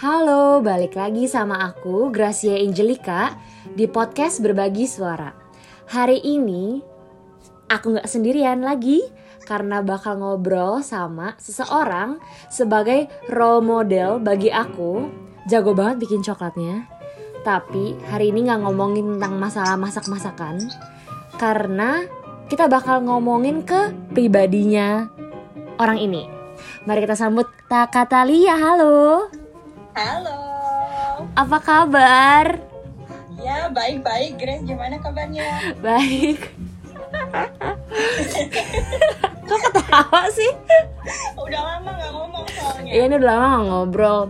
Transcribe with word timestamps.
Halo, 0.00 0.64
balik 0.64 0.96
lagi 0.96 1.28
sama 1.28 1.60
aku 1.60 2.08
Gracia 2.08 2.56
Angelica 2.56 3.36
di 3.76 3.84
podcast 3.84 4.40
Berbagi 4.40 4.88
Suara. 4.88 5.28
Hari 5.92 6.24
ini 6.24 6.80
aku 7.68 7.92
nggak 7.92 8.08
sendirian 8.08 8.64
lagi 8.64 9.04
karena 9.44 9.84
bakal 9.84 10.16
ngobrol 10.16 10.80
sama 10.80 11.36
seseorang 11.36 12.16
sebagai 12.48 13.12
role 13.28 13.60
model 13.60 14.24
bagi 14.24 14.48
aku. 14.48 15.04
Jago 15.52 15.76
banget 15.76 16.08
bikin 16.08 16.24
coklatnya. 16.24 16.88
Tapi 17.44 18.00
hari 18.08 18.32
ini 18.32 18.48
nggak 18.48 18.64
ngomongin 18.64 19.20
tentang 19.20 19.36
masalah 19.36 19.76
masak-masakan 19.76 20.64
karena 21.36 22.08
kita 22.48 22.72
bakal 22.72 23.04
ngomongin 23.04 23.68
ke 23.68 23.92
pribadinya 24.16 25.12
orang 25.76 26.00
ini. 26.00 26.24
Mari 26.88 27.04
kita 27.04 27.20
sambut 27.20 27.44
Takatalia, 27.68 28.56
halo. 28.56 29.39
Halo. 29.90 30.38
Apa 31.34 31.58
kabar? 31.58 32.62
Ya, 33.42 33.66
baik-baik. 33.72 34.38
Grace, 34.38 34.62
gimana 34.62 35.02
kabarnya? 35.02 35.74
Baik. 35.82 36.54
Kok 39.50 39.60
ketawa 39.66 40.30
sih? 40.30 40.52
Udah 41.34 41.60
lama 41.74 41.90
nggak 41.90 42.10
ngomong 42.14 42.44
soalnya. 42.54 42.90
Iya 42.94 43.02
ini 43.10 43.14
udah 43.18 43.30
lama 43.34 43.46
gak 43.50 43.64
ngobrol. 43.66 44.20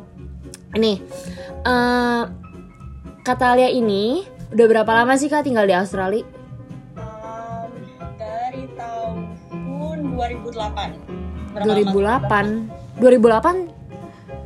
Ini, 0.81 0.93
eh 1.67 2.23
Katalia 3.21 3.69
ini 3.69 4.25
udah 4.57 4.67
berapa 4.67 4.93
lama 4.97 5.13
sih 5.21 5.29
kak 5.29 5.45
tinggal 5.45 5.69
di 5.69 5.77
Australia? 5.77 6.25
Um, 6.97 7.69
dari 8.17 8.65
tahun 8.81 9.37
2008. 10.17 11.53
Berapa 11.53 11.69
lama? 11.69 11.93
2008. 12.97 12.97
2008 12.97 13.80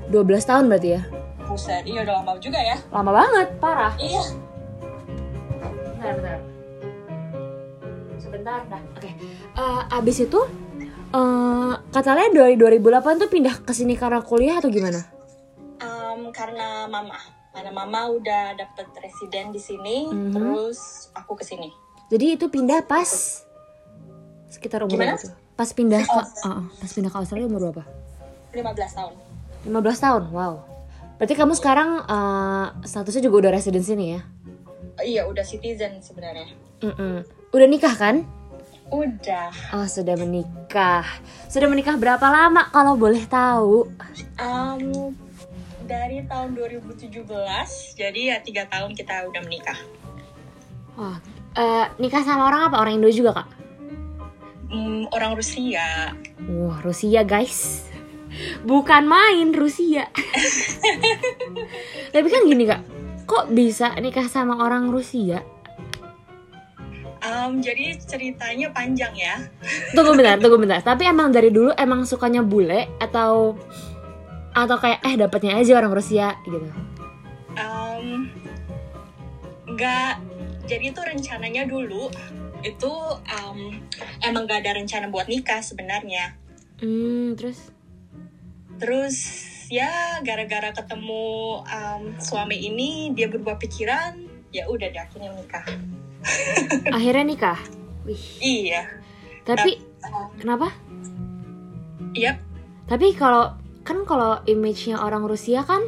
12 0.09 0.21
tahun 0.45 0.65
berarti 0.69 0.89
ya? 0.97 1.03
Buset, 1.45 1.85
iya 1.85 2.03
udah 2.03 2.25
lama 2.25 2.41
juga 2.41 2.57
ya. 2.57 2.77
Lama 2.89 3.11
banget, 3.13 3.49
parah. 3.61 3.93
Iya. 3.97 4.23
Bentar, 5.95 6.13
bentar. 6.17 6.39
Sebentar, 8.19 8.59
dah. 8.67 8.83
Oke. 8.97 9.11
Eh, 9.55 9.83
abis 9.93 10.17
itu, 10.21 10.41
eh 11.11 11.73
Katalia 11.91 12.33
dari 12.33 12.57
2008 12.57 13.21
tuh 13.21 13.29
pindah 13.29 13.55
ke 13.61 13.73
sini 13.73 13.95
karena 13.95 14.21
kuliah 14.21 14.59
atau 14.59 14.69
gimana? 14.69 15.01
Um, 15.79 16.33
karena 16.33 16.89
mama. 16.89 17.17
Karena 17.55 17.71
mama 17.71 18.11
udah 18.11 18.59
dapet 18.59 18.91
residen 18.99 19.55
di 19.55 19.63
sini, 19.63 20.11
Mhm. 20.11 20.33
terus 20.35 21.09
aku 21.15 21.39
ke 21.39 21.47
sini. 21.47 21.71
Jadi 22.11 22.35
itu 22.35 22.51
pindah 22.51 22.83
pas 22.83 23.07
sekitar 24.51 24.83
umur 24.83 24.99
Gimana? 24.99 25.15
berapa? 25.15 25.39
Pas 25.55 25.71
pindah 25.71 26.03
ke, 26.03 26.11
Oh. 26.11 26.19
uh, 26.19 26.49
uh, 26.51 26.63
pas 26.75 26.91
pindah 26.91 27.11
ke 27.11 27.19
Australia 27.19 27.47
umur 27.47 27.71
berapa? 27.71 27.85
15 28.51 28.91
tahun. 28.93 29.15
15 29.65 30.05
tahun, 30.05 30.23
wow. 30.31 30.55
Berarti 31.17 31.35
kamu 31.35 31.53
sekarang 31.57 32.05
uh, 32.05 32.67
statusnya 32.85 33.25
juga 33.25 33.49
udah 33.49 33.53
resident 33.57 33.85
sini 33.87 34.19
ya? 34.19 34.21
Oh, 34.95 35.05
iya, 35.05 35.23
udah 35.27 35.43
citizen 35.43 35.99
sebenarnya. 36.05 36.53
Mm-mm. 36.85 37.25
Udah 37.51 37.67
nikah 37.67 37.95
kan? 37.97 38.29
Udah. 38.93 39.51
Oh 39.73 39.89
sudah 39.89 40.15
menikah. 40.15 41.03
Sudah 41.49 41.67
menikah 41.73 41.97
berapa 41.97 42.23
lama 42.29 42.69
kalau 42.69 42.95
boleh 42.95 43.25
tahu? 43.25 43.89
Um, 44.37 45.17
dari 45.89 46.25
tahun 46.29 46.53
2017, 46.55 47.25
jadi 47.97 48.21
ya 48.35 48.37
tiga 48.45 48.69
tahun 48.69 48.93
kita 48.93 49.25
udah 49.33 49.43
menikah. 49.43 49.79
Wah, 50.95 51.19
eh, 51.57 51.87
nikah 51.99 52.23
sama 52.23 52.47
orang 52.47 52.71
apa? 52.71 52.77
Orang 52.79 53.01
Indo 53.01 53.11
juga 53.11 53.43
kak? 53.43 53.49
Hmm, 54.69 55.09
orang 55.11 55.39
Rusia. 55.39 56.13
Wah 56.51 56.79
Rusia 56.85 57.23
guys, 57.25 57.89
bukan 58.65 59.05
main 59.07 59.51
Rusia. 59.53 60.09
Tapi 62.15 62.27
kan 62.31 62.43
gini 62.47 62.65
kak, 62.67 62.83
kok 63.29 63.51
bisa 63.51 63.95
nikah 63.99 64.27
sama 64.31 64.63
orang 64.63 64.89
Rusia? 64.91 65.43
Um, 67.25 67.65
jadi 67.65 67.97
ceritanya 67.97 68.69
panjang 68.77 69.17
ya. 69.17 69.41
Tunggu 69.97 70.13
bentar, 70.19 70.37
tunggu 70.37 70.61
bentar. 70.61 70.85
Tapi 70.85 71.09
emang 71.09 71.33
dari 71.33 71.49
dulu 71.49 71.73
emang 71.73 72.05
sukanya 72.05 72.45
bule 72.45 73.01
atau 73.01 73.57
atau 74.55 74.77
kayak 74.79 75.03
eh 75.03 75.17
dapatnya 75.17 75.57
aja 75.57 75.81
orang 75.81 75.93
Rusia 75.97 76.37
gitu. 76.45 76.69
Um, 77.57 78.29
nggak, 79.67 80.21
jadi 80.69 80.85
itu 80.93 81.01
rencananya 81.01 81.65
dulu 81.65 82.13
itu 82.65 82.93
um, 83.29 83.59
emang 84.25 84.49
gak 84.49 84.65
ada 84.65 84.81
rencana 84.81 85.13
buat 85.13 85.29
nikah 85.29 85.61
sebenarnya. 85.61 86.33
Hmm, 86.81 87.37
terus 87.37 87.74
Terus 88.79 89.17
ya 89.73 90.21
gara-gara 90.21 90.71
ketemu 90.75 91.25
um, 91.65 92.03
suami 92.21 92.69
ini 92.69 93.11
dia 93.17 93.31
berubah 93.31 93.57
pikiran, 93.57 94.19
ya 94.53 94.69
udah 94.69 94.89
deh 94.93 95.03
akhirnya 95.03 95.31
nikah. 95.35 95.67
akhirnya 96.97 97.25
nikah. 97.25 97.59
Wih. 98.05 98.25
Iya. 98.41 98.83
Tapi 99.45 99.95
Um, 100.05 100.29
kenapa? 100.37 100.69
Yap. 102.13 102.37
Tapi 102.85 103.17
kalau 103.17 103.57
kan 103.89 104.05
kalau 104.05 104.37
image-nya 104.45 105.01
orang 105.01 105.25
Rusia 105.25 105.65
kan 105.65 105.81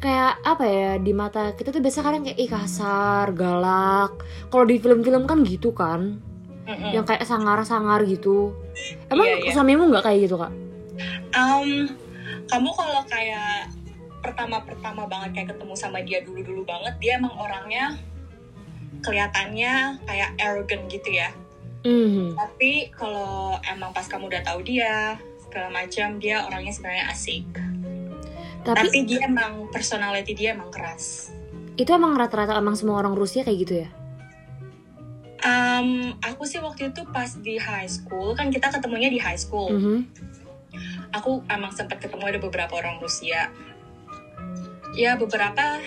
kayak 0.00 0.40
apa 0.40 0.64
ya 0.64 0.92
di 0.96 1.12
mata 1.12 1.52
kita 1.52 1.68
tuh 1.68 1.84
biasa 1.84 2.00
kadang 2.00 2.24
kayak 2.24 2.40
ih 2.40 2.48
kasar, 2.48 3.36
galak. 3.36 4.24
Kalau 4.48 4.64
di 4.64 4.80
film-film 4.80 5.28
kan 5.28 5.44
gitu 5.44 5.76
kan, 5.76 6.16
Mm-mm. 6.64 6.96
yang 6.96 7.04
kayak 7.04 7.28
sangar-sangar 7.28 8.00
gitu. 8.08 8.56
Emang 9.12 9.28
Iya, 9.28 9.36
iya. 9.44 9.52
suamimu 9.52 9.92
nggak 9.92 10.04
kayak 10.08 10.18
gitu 10.24 10.40
kak? 10.40 10.52
Um, 11.40 11.88
kamu 12.52 12.68
kalau 12.76 13.00
kayak 13.08 13.72
pertama-pertama 14.20 15.08
banget 15.08 15.30
kayak 15.32 15.48
ketemu 15.56 15.74
sama 15.74 16.04
dia 16.04 16.20
dulu-dulu 16.20 16.68
banget, 16.68 16.94
dia 17.00 17.16
emang 17.16 17.32
orangnya 17.40 17.96
kelihatannya 19.00 20.04
kayak 20.04 20.30
arrogant 20.36 20.84
gitu 20.92 21.08
ya. 21.16 21.32
Mhm. 21.80 22.36
Tapi 22.36 22.92
kalau 22.92 23.56
emang 23.64 23.96
pas 23.96 24.04
kamu 24.04 24.28
udah 24.28 24.42
tahu 24.44 24.60
dia 24.60 25.16
segala 25.40 25.72
macam, 25.72 26.20
dia 26.20 26.44
orangnya 26.44 26.72
sebenarnya 26.76 27.04
asik. 27.08 27.48
Tapi, 28.60 28.76
Tapi 28.92 28.98
dia 29.08 29.24
emang 29.24 29.72
personality 29.72 30.36
dia 30.36 30.52
emang 30.52 30.68
keras. 30.68 31.32
itu 31.80 31.96
emang 31.96 32.12
rata-rata 32.12 32.60
emang 32.60 32.76
semua 32.76 33.00
orang 33.00 33.16
Rusia 33.16 33.40
kayak 33.40 33.58
gitu 33.64 33.74
ya? 33.80 33.88
Um, 35.40 36.12
aku 36.20 36.44
sih 36.44 36.60
waktu 36.60 36.92
itu 36.92 37.08
pas 37.08 37.32
di 37.40 37.56
high 37.56 37.88
school 37.88 38.36
kan 38.36 38.52
kita 38.52 38.68
ketemunya 38.68 39.08
di 39.08 39.16
high 39.16 39.40
school. 39.40 39.72
Mhm. 39.72 39.98
Aku 41.10 41.42
emang 41.50 41.74
sempat 41.74 41.98
ketemu 41.98 42.24
ada 42.26 42.38
beberapa 42.38 42.78
orang 42.78 43.02
Rusia. 43.02 43.50
Ya 44.94 45.14
beberapa 45.18 45.82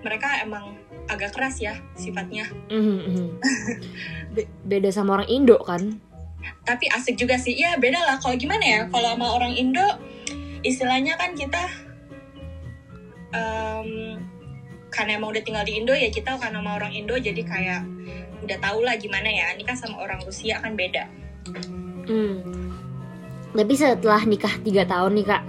mereka 0.00 0.40
emang 0.44 0.76
agak 1.08 1.34
keras 1.36 1.60
ya 1.60 1.76
sifatnya. 1.96 2.48
Mhm, 2.68 2.98
mhm. 3.08 3.28
Be- 4.36 4.50
beda 4.64 4.88
sama 4.92 5.20
orang 5.20 5.28
Indo 5.28 5.58
kan? 5.64 6.00
Tapi 6.64 6.88
asik 6.92 7.16
juga 7.16 7.36
sih. 7.36 7.56
Ya 7.56 7.76
beda 7.76 8.00
lah. 8.00 8.16
Kalau 8.20 8.36
gimana 8.36 8.64
ya? 8.64 8.80
Kalau 8.88 9.16
sama 9.16 9.26
orang 9.32 9.52
Indo, 9.56 9.84
istilahnya 10.64 11.16
kan 11.16 11.32
kita 11.36 11.62
em, 13.32 14.20
karena 14.88 15.10
emang 15.16 15.30
udah 15.32 15.42
tinggal 15.44 15.64
di 15.64 15.78
Indo 15.78 15.94
ya 15.94 16.10
kita 16.10 16.36
karena 16.36 16.60
sama 16.60 16.76
orang 16.76 16.92
Indo 16.92 17.14
jadi 17.16 17.42
kayak 17.44 17.82
udah 18.40 18.58
tau 18.60 18.80
lah 18.80 18.96
gimana 18.96 19.28
ya. 19.28 19.52
Nikah 19.56 19.76
sama 19.76 20.00
orang 20.00 20.20
Rusia 20.24 20.60
kan 20.60 20.76
beda. 20.76 21.04
Hmm. 22.08 22.69
Tapi 23.50 23.74
setelah 23.74 24.22
nikah 24.22 24.54
tiga 24.62 24.86
tahun 24.86 25.18
nih 25.18 25.26
kak, 25.26 25.42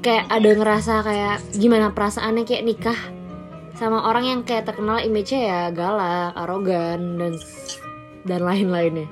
kayak 0.00 0.24
ada 0.32 0.50
ngerasa 0.56 0.94
kayak 1.04 1.36
gimana 1.56 1.92
perasaannya 1.92 2.44
kayak 2.44 2.64
nikah 2.64 2.98
sama 3.74 4.06
orang 4.06 4.24
yang 4.24 4.40
kayak 4.46 4.70
terkenal 4.70 5.02
image-nya 5.02 5.40
ya 5.44 5.60
galak, 5.74 6.32
arogan 6.38 7.18
dan 7.18 7.34
dan 8.24 8.40
lain-lainnya. 8.40 9.08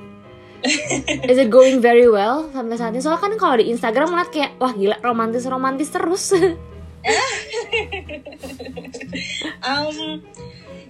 Is 1.31 1.43
it 1.43 1.51
going 1.51 1.83
very 1.83 2.07
well 2.07 2.47
sampai 2.55 2.79
saat 2.79 2.95
ini? 2.95 3.03
Soalnya 3.03 3.23
kan 3.27 3.35
kalau 3.35 3.59
di 3.59 3.67
Instagram 3.75 4.15
ngeliat 4.15 4.31
kayak 4.31 4.51
wah 4.63 4.71
gila 4.71 4.97
romantis 5.03 5.45
romantis 5.51 5.91
terus. 5.91 6.33
Um, 9.63 10.23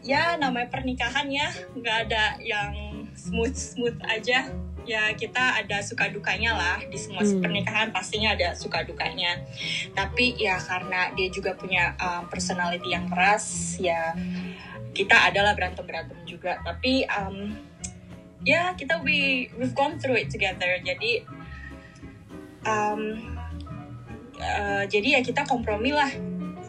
ya 0.05 0.37
namanya 0.37 0.69
pernikahan 0.69 1.27
ya 1.33 1.49
nggak 1.73 1.97
ada 2.09 2.37
yang 2.45 2.73
smooth 3.17 3.57
smooth 3.57 3.97
aja. 4.05 4.53
Ya 4.83 5.15
kita 5.15 5.63
ada 5.63 5.79
suka 5.81 6.11
dukanya 6.11 6.59
lah 6.59 6.79
di 6.83 6.99
semua 6.99 7.23
Hmm. 7.23 7.39
pernikahan 7.39 7.95
pastinya 7.95 8.35
ada 8.35 8.55
suka 8.59 8.83
dukanya. 8.83 9.39
Tapi 9.95 10.35
ya 10.39 10.59
karena 10.59 11.15
dia 11.15 11.29
juga 11.31 11.55
punya 11.55 11.95
um, 12.03 12.27
personality 12.27 12.91
yang 12.91 13.07
keras 13.07 13.79
ya 13.79 14.15
kita 14.93 15.33
adalah 15.33 15.55
berantem 15.55 15.87
berantem 15.87 16.19
juga. 16.27 16.59
Tapi 16.67 17.07
um, 17.09 17.57
ya 18.43 18.75
kita 18.75 19.01
we 19.07 19.49
we've 19.57 19.75
gone 19.75 19.97
through 20.03 20.19
it 20.19 20.29
together. 20.29 20.79
Jadi 20.83 21.23
um, 22.67 23.03
uh, 24.43 24.85
jadi 24.91 25.19
ya 25.19 25.21
kita 25.23 25.47
kompromi 25.47 25.95
lah 25.95 26.11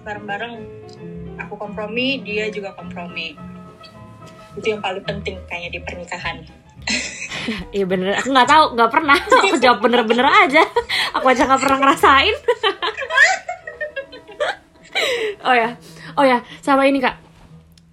bareng-bareng 0.04 0.54
aku 1.39 1.56
kompromi 1.57 2.21
dia 2.21 2.51
juga 2.51 2.75
kompromi 2.75 3.33
itu 4.54 4.69
yang 4.69 4.81
paling 4.83 5.01
penting 5.01 5.42
kayaknya 5.50 5.80
di 5.80 5.81
pernikahan 5.81 6.38
Iya 7.75 7.86
bener, 7.90 8.16
aku 8.19 8.30
nggak 8.31 8.50
tahu, 8.50 8.66
nggak 8.78 8.92
pernah. 8.92 9.18
Aku 9.18 9.57
jawab 9.60 9.80
bener-bener 9.84 10.28
aja. 10.28 10.63
Aku 11.18 11.25
aja 11.28 11.44
nggak 11.48 11.62
pernah 11.62 11.78
ngerasain. 11.81 12.36
oh 15.48 15.56
ya. 15.56 15.69
Oh 16.13 16.25
ya 16.25 16.45
sama 16.62 16.86
ini 16.86 17.01
kak. 17.01 17.18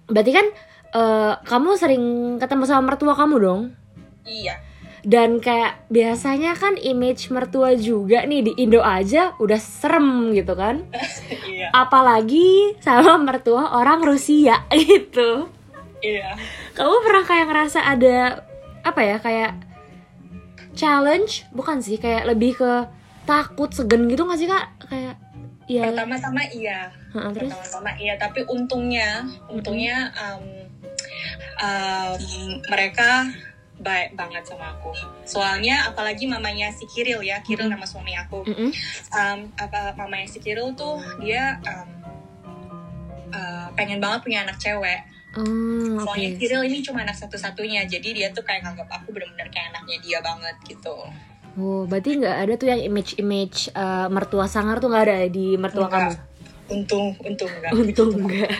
Berarti 0.07 0.31
kan 0.31 0.45
eh, 0.93 1.33
kamu 1.43 1.69
sering 1.79 2.03
ketemu 2.37 2.63
sama 2.69 2.93
mertua 2.93 3.13
kamu 3.17 3.35
dong? 3.41 3.61
Iya. 4.27 4.55
Dan 5.01 5.41
kayak 5.41 5.89
biasanya 5.89 6.53
kan 6.53 6.77
image 6.77 7.33
mertua 7.33 7.73
juga 7.73 8.21
nih 8.21 8.45
di 8.45 8.51
Indo 8.61 8.85
aja 8.85 9.33
udah 9.41 9.57
serem 9.57 10.29
gitu 10.37 10.53
kan? 10.53 10.85
Iya. 11.49 11.73
Apalagi 11.73 12.77
sama 12.77 13.17
mertua 13.17 13.73
orang 13.73 14.05
Rusia 14.05 14.61
gitu. 14.77 15.49
Iya. 16.05 16.37
Kamu 16.77 17.01
pernah 17.01 17.23
kayak 17.25 17.49
ngerasa 17.49 17.79
ada 17.81 18.45
apa 18.81 19.01
ya 19.05 19.17
kayak 19.21 19.51
challenge 20.73 21.45
bukan 21.51 21.83
sih 21.83 21.99
kayak 21.99 22.25
lebih 22.25 22.57
ke 22.57 22.71
takut 23.27 23.69
segen 23.71 24.09
gitu 24.09 24.25
gak 24.25 24.39
sih 24.39 24.49
kak? 24.49 24.65
Kayak 24.89 25.15
ya. 25.69 25.93
Pertama-tama 25.93 26.41
iya. 26.51 26.89
Terus? 27.11 27.51
Pertama-tama 27.53 27.91
iya 28.01 28.13
tapi 28.17 28.41
untungnya 28.47 29.27
untungnya 29.51 30.09
um, 30.17 30.43
um, 31.61 32.21
mereka 32.71 33.29
baik 33.81 34.13
banget 34.13 34.45
sama 34.45 34.77
aku. 34.77 34.93
Soalnya 35.25 35.89
apalagi 35.89 36.29
mamanya 36.29 36.69
si 36.73 36.85
Kiril 36.85 37.25
ya 37.25 37.41
Kiril 37.41 37.69
nama 37.69 37.85
suami 37.85 38.13
aku. 38.17 38.45
Um, 39.13 39.39
apa 39.57 39.97
mamanya 39.97 40.27
si 40.29 40.37
Kiril 40.41 40.73
tuh 40.77 41.01
dia 41.21 41.57
um, 41.65 41.89
uh, 43.33 43.67
pengen 43.73 44.01
banget 44.01 44.21
punya 44.21 44.39
anak 44.45 44.57
cewek 44.61 45.10
Oh, 45.31 45.43
oke 45.95 46.11
soalnya 46.11 46.35
Kiril 46.35 46.61
ini 46.65 46.79
cuma 46.81 47.01
anak 47.01 47.15
satu-satunya 47.15 47.87
jadi 47.87 48.09
dia 48.11 48.27
tuh 48.29 48.43
kayak 48.43 48.63
nganggap 48.63 48.89
aku 48.91 49.11
bener-bener 49.11 49.47
kayak 49.47 49.71
anaknya 49.71 49.97
dia 49.99 50.19
banget 50.19 50.55
gitu 50.65 50.95
Oh, 51.53 51.83
berarti 51.83 52.15
nggak 52.15 52.37
ada 52.41 52.53
tuh 52.55 52.67
yang 52.67 52.79
image-image 52.81 53.71
uh, 53.71 54.07
mertua 54.07 54.47
sangar 54.47 54.79
tuh 54.79 54.87
nggak 54.87 55.03
ada 55.03 55.15
ya 55.17 55.27
di 55.27 55.55
mertua 55.55 55.87
Enggak. 55.87 55.99
kamu? 56.01 56.29
untung 56.71 57.07
untung 57.21 57.51
enggak 57.51 57.71
Untung 57.75 58.11
enggak. 58.17 58.51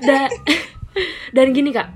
dan 0.00 0.30
dan 1.32 1.46
gini 1.50 1.70
kak, 1.70 1.90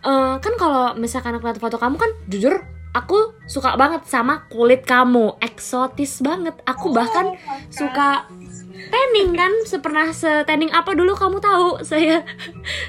eh, 0.00 0.34
kan 0.36 0.52
kalau 0.56 0.96
misalkan 0.96 1.36
aku 1.36 1.44
lihat 1.44 1.60
foto 1.60 1.76
kamu 1.76 1.96
kan 1.96 2.10
jujur 2.26 2.64
aku 2.90 3.36
suka 3.44 3.76
banget 3.76 4.02
sama 4.04 4.48
kulit 4.48 4.82
kamu, 4.82 5.38
eksotis 5.38 6.18
banget. 6.20 6.58
Aku 6.64 6.90
bahkan 6.90 7.30
Oh, 7.30 7.36
God. 7.36 7.70
suka 7.70 8.08
tanning 8.88 9.30
kan, 9.36 9.52
sepernah 9.68 10.08
se-tanning 10.14 10.72
apa 10.72 10.96
dulu 10.96 11.12
kamu 11.12 11.38
tahu 11.42 11.68
saya 11.88 12.24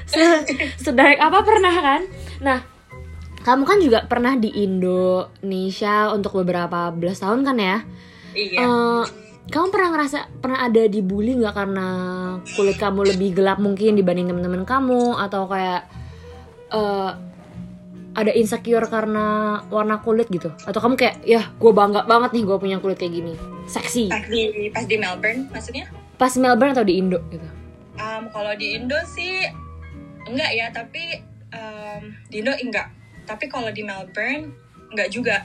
se 0.08 0.24
sedirect 0.80 1.20
apa 1.20 1.38
pernah 1.44 1.74
kan? 1.76 2.02
Nah, 2.40 2.58
kamu 3.42 3.62
kan 3.68 3.78
juga 3.82 3.98
pernah 4.08 4.38
di 4.38 4.48
Indonesia 4.54 6.08
untuk 6.14 6.40
beberapa 6.40 6.88
belas 6.94 7.20
tahun 7.20 7.44
kan 7.44 7.56
ya? 7.58 7.78
iya 8.32 8.64
Eh, 8.64 9.04
kamu 9.50 9.74
pernah 9.74 9.88
ngerasa 9.92 10.18
pernah 10.38 10.62
ada 10.62 10.82
dibully 10.86 11.34
nggak 11.34 11.52
karena 11.52 11.86
kulit 12.54 12.78
kamu 12.78 13.12
lebih 13.12 13.34
gelap 13.34 13.58
mungkin 13.58 13.98
dibanding 13.98 14.30
teman-teman 14.30 14.62
kamu 14.62 15.18
atau 15.18 15.50
kayak 15.50 15.90
eh, 16.70 17.10
ada 18.12 18.32
insecure 18.36 18.84
karena 18.88 19.58
warna 19.72 20.00
kulit 20.04 20.28
gitu 20.28 20.52
atau 20.68 20.80
kamu 20.80 20.94
kayak 21.00 21.16
ya 21.24 21.48
gue 21.56 21.72
bangga 21.72 22.04
banget 22.04 22.36
nih 22.36 22.44
gue 22.44 22.56
punya 22.60 22.76
kulit 22.78 23.00
kayak 23.00 23.14
gini 23.16 23.32
seksi 23.64 24.12
pas 24.12 24.24
di 24.28 24.42
pas 24.68 24.84
di 24.84 24.96
Melbourne 25.00 25.48
maksudnya 25.48 25.88
pas 26.20 26.32
Melbourne 26.36 26.76
atau 26.76 26.84
di 26.84 27.00
Indo 27.00 27.18
gitu 27.32 27.62
Um, 28.00 28.32
kalau 28.32 28.56
di 28.56 28.72
Indo 28.72 28.96
sih 29.04 29.44
enggak 30.24 30.50
ya, 30.56 30.66
tapi 30.72 31.20
um, 31.52 32.16
di 32.32 32.40
Indo 32.40 32.56
enggak. 32.56 32.88
Tapi 33.28 33.52
kalau 33.52 33.68
di 33.68 33.84
Melbourne 33.84 34.56
enggak 34.92 35.08
juga. 35.12 35.44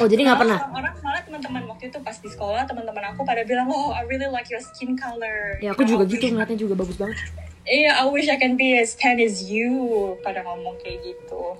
oh 0.00 0.08
jadi 0.08 0.24
nggak 0.28 0.38
pernah 0.40 0.58
Orang 0.68 0.96
malah 1.00 1.22
teman-teman 1.24 1.62
waktu 1.68 1.88
itu 1.88 1.98
pas 2.00 2.16
di 2.16 2.28
sekolah 2.28 2.68
teman-teman 2.68 3.12
aku 3.12 3.24
pada 3.24 3.44
bilang, 3.44 3.68
oh 3.72 3.92
I 3.96 4.04
really 4.04 4.28
like 4.28 4.52
your 4.52 4.60
skin 4.60 4.96
color. 5.00 5.56
ya 5.64 5.72
aku 5.72 5.88
You 5.88 5.96
juga 5.96 6.04
know, 6.04 6.12
gitu 6.12 6.24
ngeliatnya 6.28 6.58
juga 6.60 6.74
bagus 6.76 6.96
banget 7.00 7.18
Iya, 7.68 8.00
I 8.00 8.08
wish 8.08 8.32
I 8.32 8.40
can 8.40 8.56
be 8.56 8.80
as 8.80 8.96
tan 8.96 9.20
as 9.20 9.44
you. 9.44 10.16
Pada 10.24 10.40
ngomong 10.40 10.80
kayak 10.80 11.04
gitu. 11.04 11.52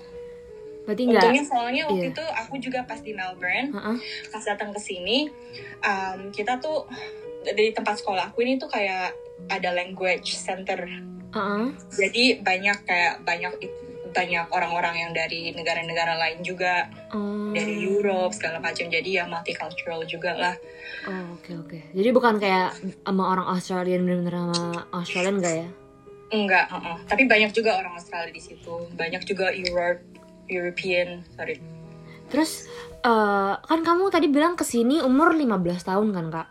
Berarti 0.89 1.05
nggak 1.05 1.21
Untungnya 1.21 1.45
soalnya 1.45 1.83
waktu 1.85 2.01
Iya. 2.01 2.13
itu 2.17 2.23
aku 2.25 2.55
juga 2.57 2.79
pas 2.81 2.97
di 2.97 3.13
Melbourne, 3.13 3.69
Heeh. 3.69 3.95
pas 4.33 4.41
datang 4.41 4.73
ke 4.73 4.81
sini, 4.81 5.29
um, 5.85 6.33
kita 6.33 6.57
tuh 6.57 6.89
dari 7.45 7.69
tempat 7.69 8.01
sekolah 8.01 8.33
aku 8.33 8.41
ini 8.41 8.57
tuh 8.57 8.67
kayak 8.67 9.13
ada 9.47 9.69
language 9.69 10.33
center 10.33 10.81
Heeh. 11.29 11.65
jadi 11.93 12.41
banyak 12.41 12.77
kayak 12.83 13.21
banyak 13.21 13.53
banyak 14.09 14.49
orang-orang 14.49 15.05
yang 15.05 15.11
dari 15.13 15.53
negara-negara 15.53 16.17
lain 16.17 16.41
juga 16.41 16.89
Oh. 17.13 17.53
dari 17.53 17.85
Europe 17.85 18.33
segala 18.33 18.57
macam 18.57 18.89
jadi 18.89 19.21
ya 19.21 19.23
multicultural 19.29 20.01
juga 20.03 20.33
lah 20.33 20.55
Oh, 21.05 21.37
oke 21.37 21.51
oke 21.63 21.79
jadi 21.93 22.09
bukan 22.09 22.41
kayak 22.41 22.73
sama 23.05 23.23
orang 23.29 23.45
Australian 23.53 24.03
bener-bener 24.03 24.35
sama 24.49 24.89
Australian 24.91 25.37
enggak 25.37 25.55
ya 25.61 25.69
enggak 26.29 26.65
uh-uh. 26.69 26.97
tapi 27.05 27.23
banyak 27.25 27.53
juga 27.53 27.77
orang 27.77 27.93
Australia 27.95 28.33
di 28.33 28.41
situ 28.41 28.73
banyak 28.97 29.21
juga 29.23 29.53
Europe 29.53 30.01
European 30.49 31.21
sorry 31.31 31.61
Terus 32.27 32.69
eh, 33.01 33.53
kan 33.55 33.79
kamu 33.79 34.09
tadi 34.09 34.27
bilang 34.27 34.53
ke 34.53 34.61
sini 34.61 34.99
umur 34.99 35.33
15 35.33 35.49
tahun 35.81 36.07
kan 36.09 36.25
kak? 36.29 36.47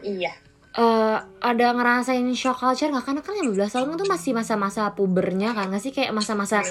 iya 0.00 0.32
Eh, 0.74 1.18
ada 1.38 1.66
ngerasain 1.70 2.26
shock 2.34 2.58
culture 2.58 2.90
nggak? 2.90 3.06
Karena 3.06 3.22
kan 3.22 3.38
15 3.38 3.46
tahun 3.70 3.94
itu 3.94 4.04
masih 4.04 4.34
masa-masa 4.34 4.90
pubernya 4.90 5.54
kan 5.54 5.70
nggak 5.70 5.78
sih 5.78 5.94
kayak 5.94 6.10
masa-masa 6.10 6.66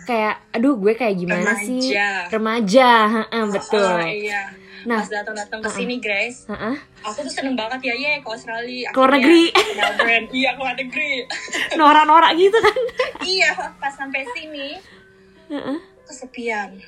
kayak 0.00 0.38
aduh 0.50 0.78
gue 0.78 0.94
kayak 0.94 1.18
gimana 1.18 1.50
Remaja. 1.50 1.58
sih 1.58 1.90
remaja, 2.30 2.90
heeh, 3.10 3.44
betul. 3.50 3.82
Oh, 3.82 4.06
iya 4.06 4.54
Nah, 4.80 4.96
pas 4.96 5.10
datang-datang 5.12 5.60
ke 5.60 5.68
sini 5.68 5.98
Grace 5.98 6.46
heeh. 6.46 6.78
aku 7.02 7.20
tuh 7.20 7.32
seneng 7.34 7.52
banget 7.52 7.84
ya 7.84 7.94
ye 7.96 8.12
ke 8.16 8.28
Australia 8.28 8.88
Keluar 8.88 9.12
Akhirnya 9.12 9.26
negeri. 9.26 9.44
ke 9.50 9.72
Melbourne 9.74 10.26
iya 10.30 10.50
keluar 10.54 10.74
negeri 10.78 11.10
norak-norak 11.80 12.30
gitu 12.32 12.54
kan? 12.56 12.76
iya 13.20 13.50
pas 13.76 13.92
sampai 13.92 14.22
sini 14.30 14.78
Heeh. 15.50 15.78
Kesepian. 16.10 16.82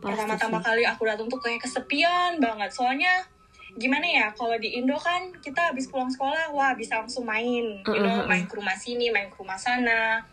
Pasti 0.00 0.16
pertama-tama 0.16 0.58
sih. 0.58 0.64
kali 0.64 0.82
aku 0.88 1.02
datang 1.04 1.28
tuh 1.28 1.40
kayak 1.44 1.60
kesepian 1.60 2.40
banget. 2.40 2.72
Soalnya 2.72 3.28
gimana 3.76 4.02
ya 4.02 4.26
kalau 4.34 4.56
di 4.58 4.74
Indo 4.74 4.98
kan 4.98 5.30
kita 5.38 5.70
habis 5.70 5.86
pulang 5.86 6.10
sekolah 6.10 6.50
wah 6.56 6.72
bisa 6.72 6.98
langsung 6.98 7.28
main. 7.28 7.84
You 7.84 8.00
know 8.00 8.24
main 8.24 8.48
ke 8.48 8.56
rumah 8.56 8.74
sini 8.74 9.12
main 9.12 9.28
ke 9.28 9.36
rumah 9.36 9.60
sana. 9.60 10.24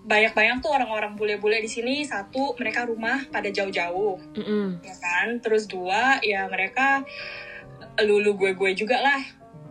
Banyak-banyak 0.00 0.64
tuh 0.64 0.72
orang-orang 0.74 1.14
bule-bule 1.14 1.62
di 1.62 1.70
sini. 1.70 2.02
Satu 2.02 2.58
mereka 2.58 2.84
rumah 2.84 3.30
pada 3.30 3.46
jauh-jauh. 3.46 4.18
Mm-mm. 4.34 4.82
ya 4.82 4.96
kan? 4.98 5.38
Terus 5.38 5.70
dua 5.70 6.18
ya 6.26 6.50
mereka 6.50 7.06
lulu 8.02 8.34
gue-gue 8.34 8.74
juga 8.74 8.98
lah 8.98 9.22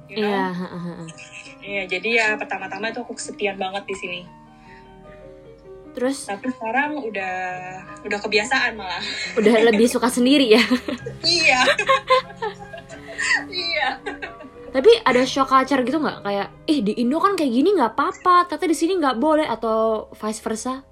you 0.09 0.17
know? 0.21 0.33
Iya, 0.33 0.45
heeh, 0.53 0.81
heeh. 0.81 1.07
Iya, 1.59 1.83
jadi 1.85 2.09
ya 2.09 2.27
pertama-tama 2.39 2.89
tuh 2.89 3.05
aku 3.05 3.13
kesepian 3.13 3.59
banget 3.61 3.85
di 3.85 3.95
sini 3.95 4.21
Terus 5.95 6.29
tapi 6.29 6.47
sekarang 6.53 7.01
udah 7.01 7.35
udah 8.05 8.19
kebiasaan 8.21 8.77
malah 8.77 9.01
udah 9.35 9.53
lebih 9.73 9.89
suka 9.89 10.07
sendiri 10.07 10.53
ya. 10.53 10.63
iya 11.25 11.61
iya 13.49 13.89
Tapi 14.69 15.01
ada 15.01 15.25
shock 15.25 15.49
culture 15.49 15.81
gitu 15.81 15.97
nggak? 15.97 16.21
Kayak, 16.21 16.47
ih 16.69 16.85
di 16.85 16.93
Indo 17.01 17.17
kan 17.17 17.33
kayak 17.33 17.49
gini 17.49 17.73
nggak 17.73 17.97
apa-apa, 17.97 18.45
ternyata 18.45 18.69
di 18.69 18.77
sini 18.77 19.01
nggak 19.01 19.17
boleh 19.17 19.49
atau 19.49 20.05
vice 20.13 20.41
versa? 20.45 20.85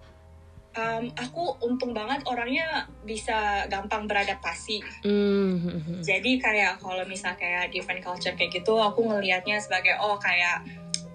Um, 0.73 1.13
aku 1.13 1.61
untung 1.61 1.93
banget 1.93 2.25
orangnya 2.25 2.89
bisa 3.05 3.69
gampang 3.69 4.09
beradaptasi. 4.09 4.81
Hmm, 5.05 5.61
hmm, 5.61 5.79
hmm. 5.85 6.01
Jadi 6.01 6.41
kayak 6.41 6.81
kalau 6.81 7.05
misal 7.05 7.37
kayak 7.37 7.69
different 7.69 8.01
culture 8.01 8.33
kayak 8.33 8.49
gitu, 8.49 8.73
aku 8.77 9.05
ngelihatnya 9.05 9.61
sebagai 9.61 9.93
oh 10.01 10.17
kayak 10.17 10.65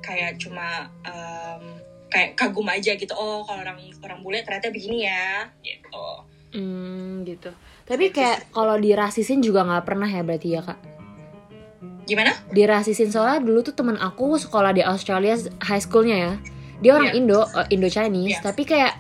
kayak 0.03 0.39
cuma 0.39 0.87
um, 1.07 1.82
kayak 2.13 2.37
kagum 2.37 2.69
aja 2.69 2.93
gitu. 2.93 3.17
Oh 3.17 3.41
kalau 3.49 3.65
orang 3.65 3.81
orang 4.05 4.21
bule 4.21 4.45
ternyata 4.45 4.69
begini 4.69 5.09
ya, 5.09 5.49
gitu. 5.65 6.07
Hmm, 6.53 7.25
gitu. 7.25 7.49
Tapi 7.89 8.13
kayak 8.13 8.53
kalau 8.53 8.77
dirasisin 8.77 9.41
juga 9.41 9.65
nggak 9.65 9.85
pernah 9.89 10.07
ya 10.07 10.21
berarti 10.21 10.49
ya 10.53 10.61
kak? 10.61 10.79
Gimana? 12.05 12.37
Dirasisin 12.53 13.09
soalnya 13.09 13.41
dulu 13.41 13.65
tuh 13.65 13.75
temen 13.75 13.97
aku 13.97 14.37
sekolah 14.37 14.77
di 14.77 14.85
Australia 14.85 15.39
high 15.65 15.81
schoolnya 15.81 16.17
ya. 16.19 16.33
Dia 16.83 16.93
orang 16.99 17.15
Iya. 17.15 17.19
Indo, 17.23 17.41
eh, 17.47 17.67
Indo 17.73 17.89
Chinese, 17.89 18.37
Iya. 18.37 18.41
tapi 18.43 18.63
kayak 18.67 18.93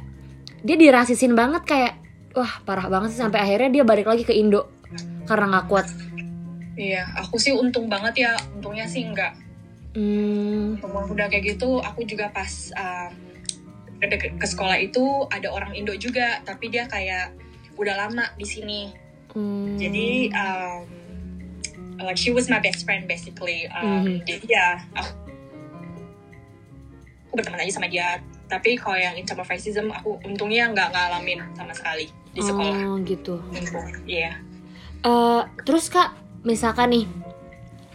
dia 0.62 0.76
dirasisin 0.78 1.35
banget 1.35 1.66
kayak 1.66 1.92
wah 2.33 2.62
parah 2.62 2.87
banget 2.87 3.12
sih 3.12 3.21
sampai 3.21 3.42
akhirnya 3.42 3.83
dia 3.83 3.85
balik 3.85 4.07
lagi 4.07 4.23
ke 4.23 4.33
Indo 4.33 4.71
karena 5.26 5.50
nggak 5.50 5.66
kuat. 5.66 5.87
Iya, 6.78 7.04
aku 7.21 7.37
sih 7.37 7.52
untung 7.52 7.90
banget 7.90 8.25
ya. 8.25 8.33
Untungnya 8.57 8.88
sih 8.88 9.04
enggak. 9.04 9.37
Hmm, 9.93 10.81
udah 11.13 11.27
kayak 11.29 11.57
gitu 11.57 11.77
aku 11.85 12.09
juga 12.09 12.33
pas 12.33 12.49
um, 12.73 13.13
ke, 14.01 14.33
sekolah 14.41 14.81
itu 14.81 15.05
ada 15.29 15.53
orang 15.53 15.77
Indo 15.77 15.93
juga 16.01 16.41
tapi 16.49 16.73
dia 16.73 16.89
kayak 16.89 17.37
udah 17.77 18.09
lama 18.09 18.25
di 18.37 18.47
sini. 18.49 18.83
Hmm. 19.33 19.81
jadi 19.81 20.29
um, 20.37 20.85
like 22.05 22.21
she 22.21 22.29
was 22.29 22.53
my 22.53 22.61
best 22.61 22.85
friend 22.85 23.09
basically. 23.09 23.65
Um, 23.73 24.05
Mhm. 24.05 24.29
jadi 24.29 24.45
ya 24.49 24.67
aku, 24.93 25.13
aku 27.29 27.33
berteman 27.41 27.65
aja 27.65 27.73
sama 27.81 27.89
dia. 27.89 28.21
Tapi 28.49 28.77
kalau 28.77 29.01
yang 29.01 29.17
in 29.17 29.25
term 29.25 29.41
of 29.41 29.49
racism 29.49 29.89
aku 29.89 30.21
untungnya 30.21 30.69
nggak 30.69 30.93
ngalamin 30.93 31.41
sama 31.57 31.73
sekali 31.73 32.13
di 32.37 32.41
sekolah. 32.45 32.77
Oh 32.93 32.97
gitu. 33.01 33.41
iya. 34.05 34.37
Eh, 35.03 35.43
terus 35.65 35.89
kak, 35.89 36.13
misalkan 36.45 36.93
nih 36.93 37.07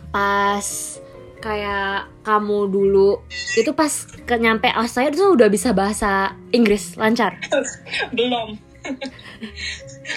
pas 0.09 0.97
kayak 1.39 2.09
kamu 2.25 2.69
dulu 2.69 3.21
itu 3.55 3.71
pas 3.73 3.89
ke 4.25 4.35
nyampe 4.37 4.69
Australia 4.73 5.13
tuh 5.13 5.37
udah 5.37 5.47
bisa 5.49 5.71
bahasa 5.71 6.33
Inggris 6.51 6.97
lancar? 6.97 7.37
Belum. 8.17 8.57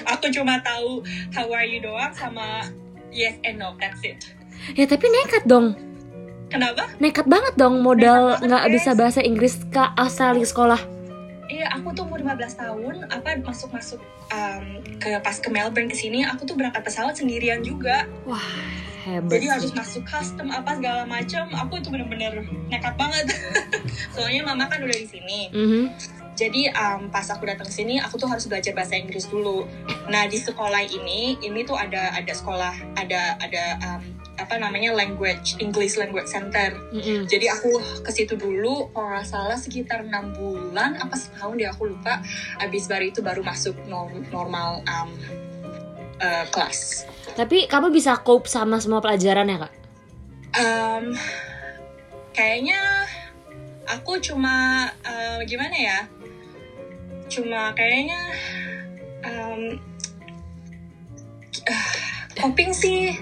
Aku 0.07 0.27
cuma 0.31 0.63
tahu 0.63 1.03
how 1.35 1.51
are 1.51 1.67
you 1.67 1.83
doang 1.83 2.13
sama 2.15 2.71
yes 3.11 3.37
and 3.43 3.59
no 3.59 3.75
that's 3.79 4.01
it. 4.07 4.21
Ya 4.77 4.87
tapi 4.87 5.09
nekat 5.09 5.45
dong. 5.45 5.77
Kenapa? 6.51 6.91
Nekat 6.99 7.31
banget 7.31 7.55
dong 7.55 7.83
modal 7.83 8.39
nggak 8.43 8.67
bisa 8.75 8.95
bahasa 8.99 9.23
Inggris 9.23 9.59
ke 9.71 9.83
Australia 9.95 10.43
sekolah. 10.43 10.83
Iya, 11.51 11.67
aku 11.75 11.91
tuh 11.91 12.07
umur 12.07 12.23
15 12.23 12.63
tahun, 12.63 12.95
apa 13.11 13.43
masuk-masuk 13.43 13.99
um, 14.31 14.65
ke 15.03 15.19
pas 15.19 15.35
ke 15.35 15.51
Melbourne 15.51 15.91
ke 15.91 15.99
sini, 15.99 16.23
aku 16.23 16.47
tuh 16.47 16.55
berangkat 16.55 16.87
pesawat 16.87 17.19
sendirian 17.19 17.59
juga. 17.67 18.07
wah 18.23 18.39
hebat 19.01 19.33
Jadi 19.33 19.47
sih. 19.47 19.53
harus 19.53 19.71
masuk 19.73 20.03
custom 20.05 20.49
apa 20.53 20.77
segala 20.77 21.03
macam. 21.09 21.45
Aku 21.67 21.81
itu 21.81 21.89
bener-bener 21.89 22.45
nekat 22.69 22.95
banget. 23.01 23.27
Soalnya 24.15 24.45
mama 24.45 24.69
kan 24.69 24.85
udah 24.85 24.97
di 24.97 25.09
sini. 25.09 25.49
Mhm. 25.51 25.85
Jadi 26.41 26.73
um, 26.73 27.13
pas 27.13 27.29
aku 27.29 27.45
datang 27.45 27.69
sini, 27.69 28.01
aku 28.01 28.17
tuh 28.17 28.25
harus 28.25 28.49
belajar 28.49 28.73
bahasa 28.73 28.97
Inggris 28.97 29.29
dulu. 29.29 29.69
Nah 30.09 30.25
di 30.25 30.41
sekolah 30.41 30.81
ini, 30.89 31.37
ini 31.45 31.61
tuh 31.69 31.77
ada 31.77 32.17
ada 32.17 32.33
sekolah, 32.33 32.97
ada 32.97 33.37
ada 33.37 33.65
um, 33.85 34.03
apa 34.41 34.57
namanya 34.57 34.97
language 34.97 35.61
English 35.61 36.01
Language 36.01 36.33
Center. 36.33 36.73
Mhm. 36.97 37.29
Jadi 37.29 37.45
aku 37.45 37.77
ke 38.01 38.09
situ 38.09 38.41
dulu, 38.41 38.89
kalau 38.97 39.13
nggak 39.13 39.29
salah 39.29 39.59
sekitar 39.61 40.01
enam 40.01 40.33
bulan 40.33 40.97
apa 40.97 41.13
setahun 41.13 41.61
deh 41.61 41.69
aku 41.69 41.93
lupa. 41.93 42.25
Abis 42.57 42.89
baru 42.89 43.13
itu 43.13 43.21
baru 43.21 43.45
masuk 43.45 43.77
norm- 43.85 44.25
normal 44.33 44.81
um, 44.89 45.13
uh, 46.21 46.45
kelas. 46.53 47.09
tapi 47.35 47.67
kamu 47.67 47.91
bisa 47.91 48.21
cope 48.21 48.47
sama 48.47 48.79
semua 48.79 49.01
pelajaran 49.03 49.49
ya 49.49 49.59
kak 49.67 49.81
Um, 50.51 51.15
kayaknya 52.35 53.07
aku 53.87 54.19
cuma 54.19 54.91
uh, 55.07 55.39
gimana 55.47 55.77
ya? 55.79 55.99
Cuma 57.31 57.71
kayaknya 57.71 58.19
um, 59.23 59.79
ah, 61.71 61.91
coping 62.35 62.75
sih 62.75 63.15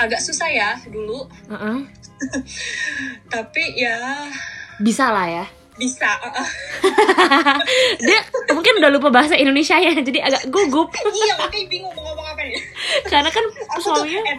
agak 0.00 0.24
susah 0.24 0.48
ya 0.48 0.70
dulu, 0.88 1.28
Heeh. 1.52 1.78
tapi 3.36 3.76
ya 3.76 4.32
bisa 4.80 5.12
lah 5.12 5.28
ya 5.28 5.44
bisa. 5.76 6.08
uh, 6.08 6.40
uh. 6.40 6.48
dia 8.08 8.20
mungkin 8.68 8.84
udah 8.84 8.92
lupa 8.92 9.08
bahasa 9.08 9.32
Indonesia 9.32 9.80
ya 9.80 9.96
jadi 10.12 10.28
agak 10.28 10.52
gugup 10.52 10.92
iya, 11.24 11.40
makanya 11.40 11.66
bingung 11.72 11.92
mau 11.96 12.04
ngomong 12.12 12.26
apa 12.28 12.42
nih. 12.44 12.60
karena 13.08 13.30
kan 13.32 13.44
soalnya 13.80 14.20
eh 14.28 14.36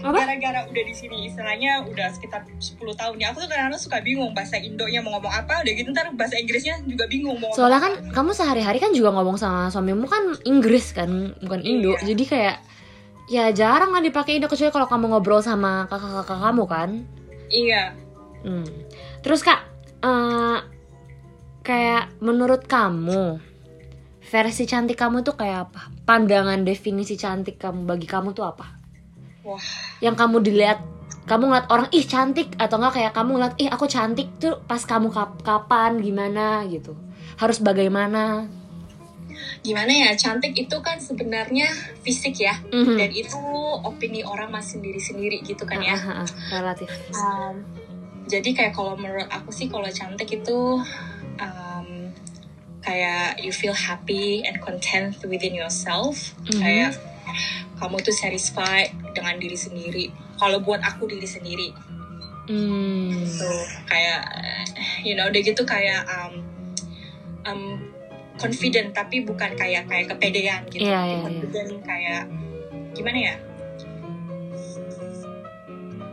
Apa? 0.00 0.22
gara-gara 0.22 0.60
udah 0.70 0.84
di 0.86 0.94
sini 0.94 1.28
istilahnya 1.28 1.84
udah 1.88 2.12
sekitar 2.14 2.44
10 2.46 2.78
tahun 2.78 3.16
ya. 3.16 3.32
Aku 3.32 3.42
tuh 3.42 3.48
kadang-kadang 3.48 3.80
suka 3.80 3.98
bingung 4.04 4.30
bahasa 4.36 4.54
Indonya 4.60 5.00
mau 5.02 5.18
ngomong 5.18 5.32
apa, 5.34 5.64
udah 5.66 5.72
gitu 5.72 5.88
ntar 5.90 6.12
bahasa 6.14 6.36
Inggrisnya 6.36 6.78
juga 6.84 7.08
bingung 7.10 7.40
mau 7.40 7.50
soalnya 7.50 7.80
kan 7.80 7.92
apa. 7.98 8.12
kamu 8.14 8.30
sehari-hari 8.32 8.78
kan 8.78 8.92
juga 8.92 9.10
ngomong 9.16 9.36
sama 9.40 9.66
suamimu 9.72 10.06
kan 10.06 10.36
Inggris 10.46 10.92
kan 10.94 11.34
bukan 11.42 11.60
Indo 11.64 11.96
Iya. 11.96 12.12
jadi 12.12 12.24
kayak 12.28 12.56
ya 13.26 13.44
jarang 13.50 13.90
lah 13.90 14.04
dipakai 14.04 14.38
Indo 14.38 14.46
kecuali 14.46 14.70
kalau 14.70 14.86
kamu 14.86 15.04
ngobrol 15.10 15.42
sama 15.42 15.88
kakak-kakak 15.90 16.38
kamu 16.44 16.64
kan 16.68 16.90
Iya. 17.50 17.82
Hmm. 18.46 18.68
terus 19.26 19.42
kak 19.42 19.64
eh, 20.06 20.58
kayak 21.66 22.14
menurut 22.22 22.62
kamu 22.68 23.42
versi 24.26 24.66
cantik 24.66 24.98
kamu 24.98 25.22
tuh 25.22 25.38
kayak 25.38 25.70
apa? 25.70 25.88
Pandangan 26.02 26.66
definisi 26.66 27.14
cantik 27.14 27.56
kamu 27.56 27.86
bagi 27.86 28.06
kamu 28.10 28.34
tuh 28.34 28.44
apa? 28.44 28.66
Wah, 29.46 29.62
yang 30.02 30.18
kamu 30.18 30.42
dilihat 30.42 30.82
kamu 31.26 31.50
ngeliat 31.50 31.66
orang 31.70 31.88
ih 31.90 32.06
cantik 32.06 32.54
atau 32.58 32.78
enggak 32.78 33.02
kayak 33.02 33.12
kamu 33.14 33.30
ngeliat 33.38 33.54
ih 33.58 33.70
aku 33.70 33.86
cantik 33.86 34.28
tuh 34.38 34.62
pas 34.66 34.82
kamu 34.82 35.10
kap- 35.10 35.42
kapan 35.42 35.98
gimana 36.02 36.66
gitu. 36.66 36.94
Harus 37.38 37.62
bagaimana? 37.62 38.46
Gimana 39.62 39.90
ya 39.90 40.10
cantik 40.14 40.54
itu 40.54 40.76
kan 40.78 40.98
sebenarnya 41.02 41.66
fisik 42.06 42.38
ya, 42.38 42.54
Mhm. 42.70 42.94
dan 42.94 43.10
itu 43.10 43.38
opini 43.82 44.22
orang 44.22 44.54
masih 44.54 44.78
sendiri-sendiri 44.78 45.42
gitu 45.42 45.66
kan 45.66 45.82
ya. 45.82 45.94
Ah, 45.98 46.02
ah, 46.06 46.18
ah, 46.22 46.28
relatif. 46.54 46.90
Um, 47.10 47.66
jadi 48.26 48.48
kayak 48.54 48.72
kalau 48.74 48.94
menurut 48.94 49.26
aku 49.26 49.50
sih 49.50 49.66
kalau 49.66 49.86
cantik 49.90 50.30
itu 50.30 50.58
um, 51.42 51.75
kayak 52.86 53.42
you 53.42 53.50
feel 53.50 53.74
happy 53.74 54.46
and 54.46 54.62
content 54.62 55.18
within 55.26 55.58
yourself. 55.58 56.14
Mhm. 56.46 56.62
kayak 56.62 56.90
kamu 57.82 57.98
tuh 58.00 58.14
satisfied 58.14 58.94
dengan 59.12 59.36
diri 59.42 59.58
sendiri. 59.58 60.04
Kalau 60.38 60.62
buat 60.62 60.80
aku 60.86 61.10
diri 61.10 61.26
sendiri. 61.26 61.70
Hmm. 62.46 63.10
tuh 63.26 63.66
kayak 63.90 64.22
you 65.02 65.18
know 65.18 65.26
udah 65.26 65.42
gitu 65.42 65.66
kayak 65.66 66.06
um, 66.06 66.46
um, 67.42 67.90
confident 68.38 68.94
tapi 68.94 69.26
bukan 69.26 69.58
kayak 69.58 69.90
kayak 69.90 70.14
kepedean 70.14 70.62
gitu. 70.70 70.86
Iya, 70.86 70.94
Tapi 70.94 71.10
iya, 71.10 71.18
confident 71.26 71.70
kayak 71.82 72.22
gimana 72.94 73.18
ya? 73.18 73.34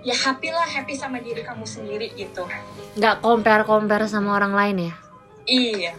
Ya 0.03 0.15
happy 0.17 0.49
lah 0.49 0.65
happy 0.65 0.97
sama 0.97 1.21
diri 1.21 1.45
kamu 1.45 1.69
sendiri 1.69 2.09
gitu. 2.17 2.49
Nggak 2.97 3.21
compare 3.21 3.63
compare 3.69 4.09
sama 4.09 4.33
orang 4.33 4.57
lain 4.57 4.77
ya? 4.89 4.93
Iya 5.45 5.93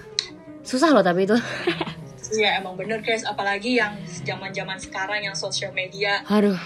susah 0.65 0.91
loh 0.97 1.05
tapi 1.05 1.29
itu. 1.29 1.37
Iya 2.35 2.59
emang 2.59 2.75
bener 2.75 2.99
guys 3.05 3.23
apalagi 3.23 3.79
yang 3.79 3.95
zaman 4.25 4.51
zaman 4.51 4.81
sekarang 4.81 5.23
yang 5.23 5.37
sosial 5.37 5.71
media. 5.71 6.25
Aduh. 6.27 6.57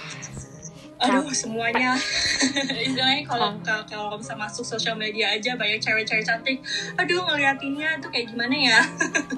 Aduh 0.98 1.30
semuanya. 1.30 1.94
Istilahnya 2.86 3.22
kalau 3.26 3.54
kalau 3.62 4.18
bisa 4.18 4.34
masuk 4.34 4.66
sosial 4.66 4.98
media 4.98 5.30
aja 5.30 5.54
banyak 5.54 5.78
cewek-cewek 5.78 6.26
cantik. 6.26 6.58
Aduh 6.98 7.22
ngeliatinnya 7.22 8.02
tuh 8.02 8.10
kayak 8.10 8.34
gimana 8.34 8.54
ya? 8.54 8.80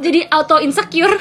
Jadi 0.01 0.25
auto 0.33 0.57
insecure 0.61 1.17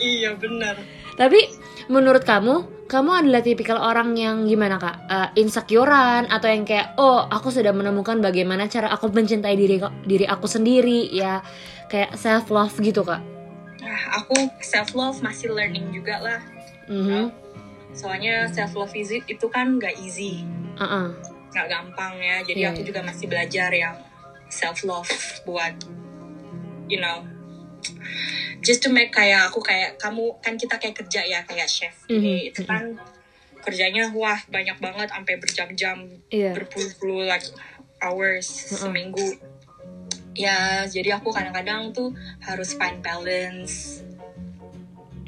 iya 0.00 0.32
bener. 0.36 0.76
Tapi 1.18 1.40
menurut 1.88 2.24
kamu 2.24 2.78
kamu 2.88 3.10
adalah 3.20 3.44
tipikal 3.44 3.76
orang 3.76 4.16
yang 4.16 4.48
gimana 4.48 4.80
kak 4.80 4.96
Eh, 5.08 5.28
insecurean 5.40 6.24
atau 6.28 6.48
yang 6.48 6.64
kayak 6.64 6.96
oh 6.96 7.24
aku 7.28 7.52
sudah 7.52 7.72
menemukan 7.72 8.20
bagaimana 8.20 8.68
cara 8.68 8.88
aku 8.92 9.12
mencintai 9.12 9.56
diri 9.56 9.76
diri 10.04 10.24
aku 10.24 10.48
sendiri 10.48 11.08
ya 11.12 11.40
kayak 11.88 12.16
self 12.16 12.48
love 12.48 12.76
gitu 12.80 13.04
kak 13.04 13.20
Nah, 13.78 14.20
aku 14.20 14.34
self 14.60 14.92
love 14.92 15.22
masih 15.24 15.52
learning 15.52 15.88
juga 15.92 16.20
lah 16.20 16.40
Mhm. 16.88 17.32
soalnya 17.92 18.48
self 18.52 18.76
love 18.76 18.92
itu 18.92 19.20
itu 19.24 19.46
kan 19.48 19.76
nggak 19.76 19.96
easy 20.00 20.44
Uh-uh. 20.76 21.12
nggak 21.52 21.66
gampang 21.68 22.16
ya 22.20 22.36
jadi 22.44 22.72
aku 22.72 22.80
iya. 22.84 22.88
juga 22.88 23.00
masih 23.04 23.26
belajar 23.28 23.70
yang 23.72 23.96
self 24.48 24.84
love 24.84 25.08
buat 25.48 25.72
you 26.88 27.00
know 27.00 27.24
just 28.58 28.80
to 28.80 28.88
make 28.88 29.10
kayak 29.10 29.46
aku 29.46 29.58
kayak 29.58 29.96
kamu 29.96 30.34
kan 30.38 30.54
kita 30.54 30.76
kayak 30.76 30.96
kerja 30.96 31.20
ya 31.22 31.40
kayak 31.42 31.66
chef 31.66 31.94
Mhm, 32.06 32.16
ini 32.16 32.34
itu 32.48 32.62
kan 32.62 32.96
kerjanya 33.58 34.08
wah 34.10 34.38
banyak 34.46 34.76
banget 34.76 35.08
sampai 35.08 35.34
berjam-jam 35.36 35.98
Iya. 36.28 36.54
berpuluh-puluh 36.54 37.24
like 37.24 37.44
hours 37.98 38.46
Mm-mm. 38.68 38.78
seminggu 38.86 39.28
ya 40.32 40.84
jadi 40.84 41.18
aku 41.18 41.28
kadang-kadang 41.28 41.90
tuh 41.90 42.14
harus 42.40 42.72
find 42.72 43.00
balance 43.00 44.00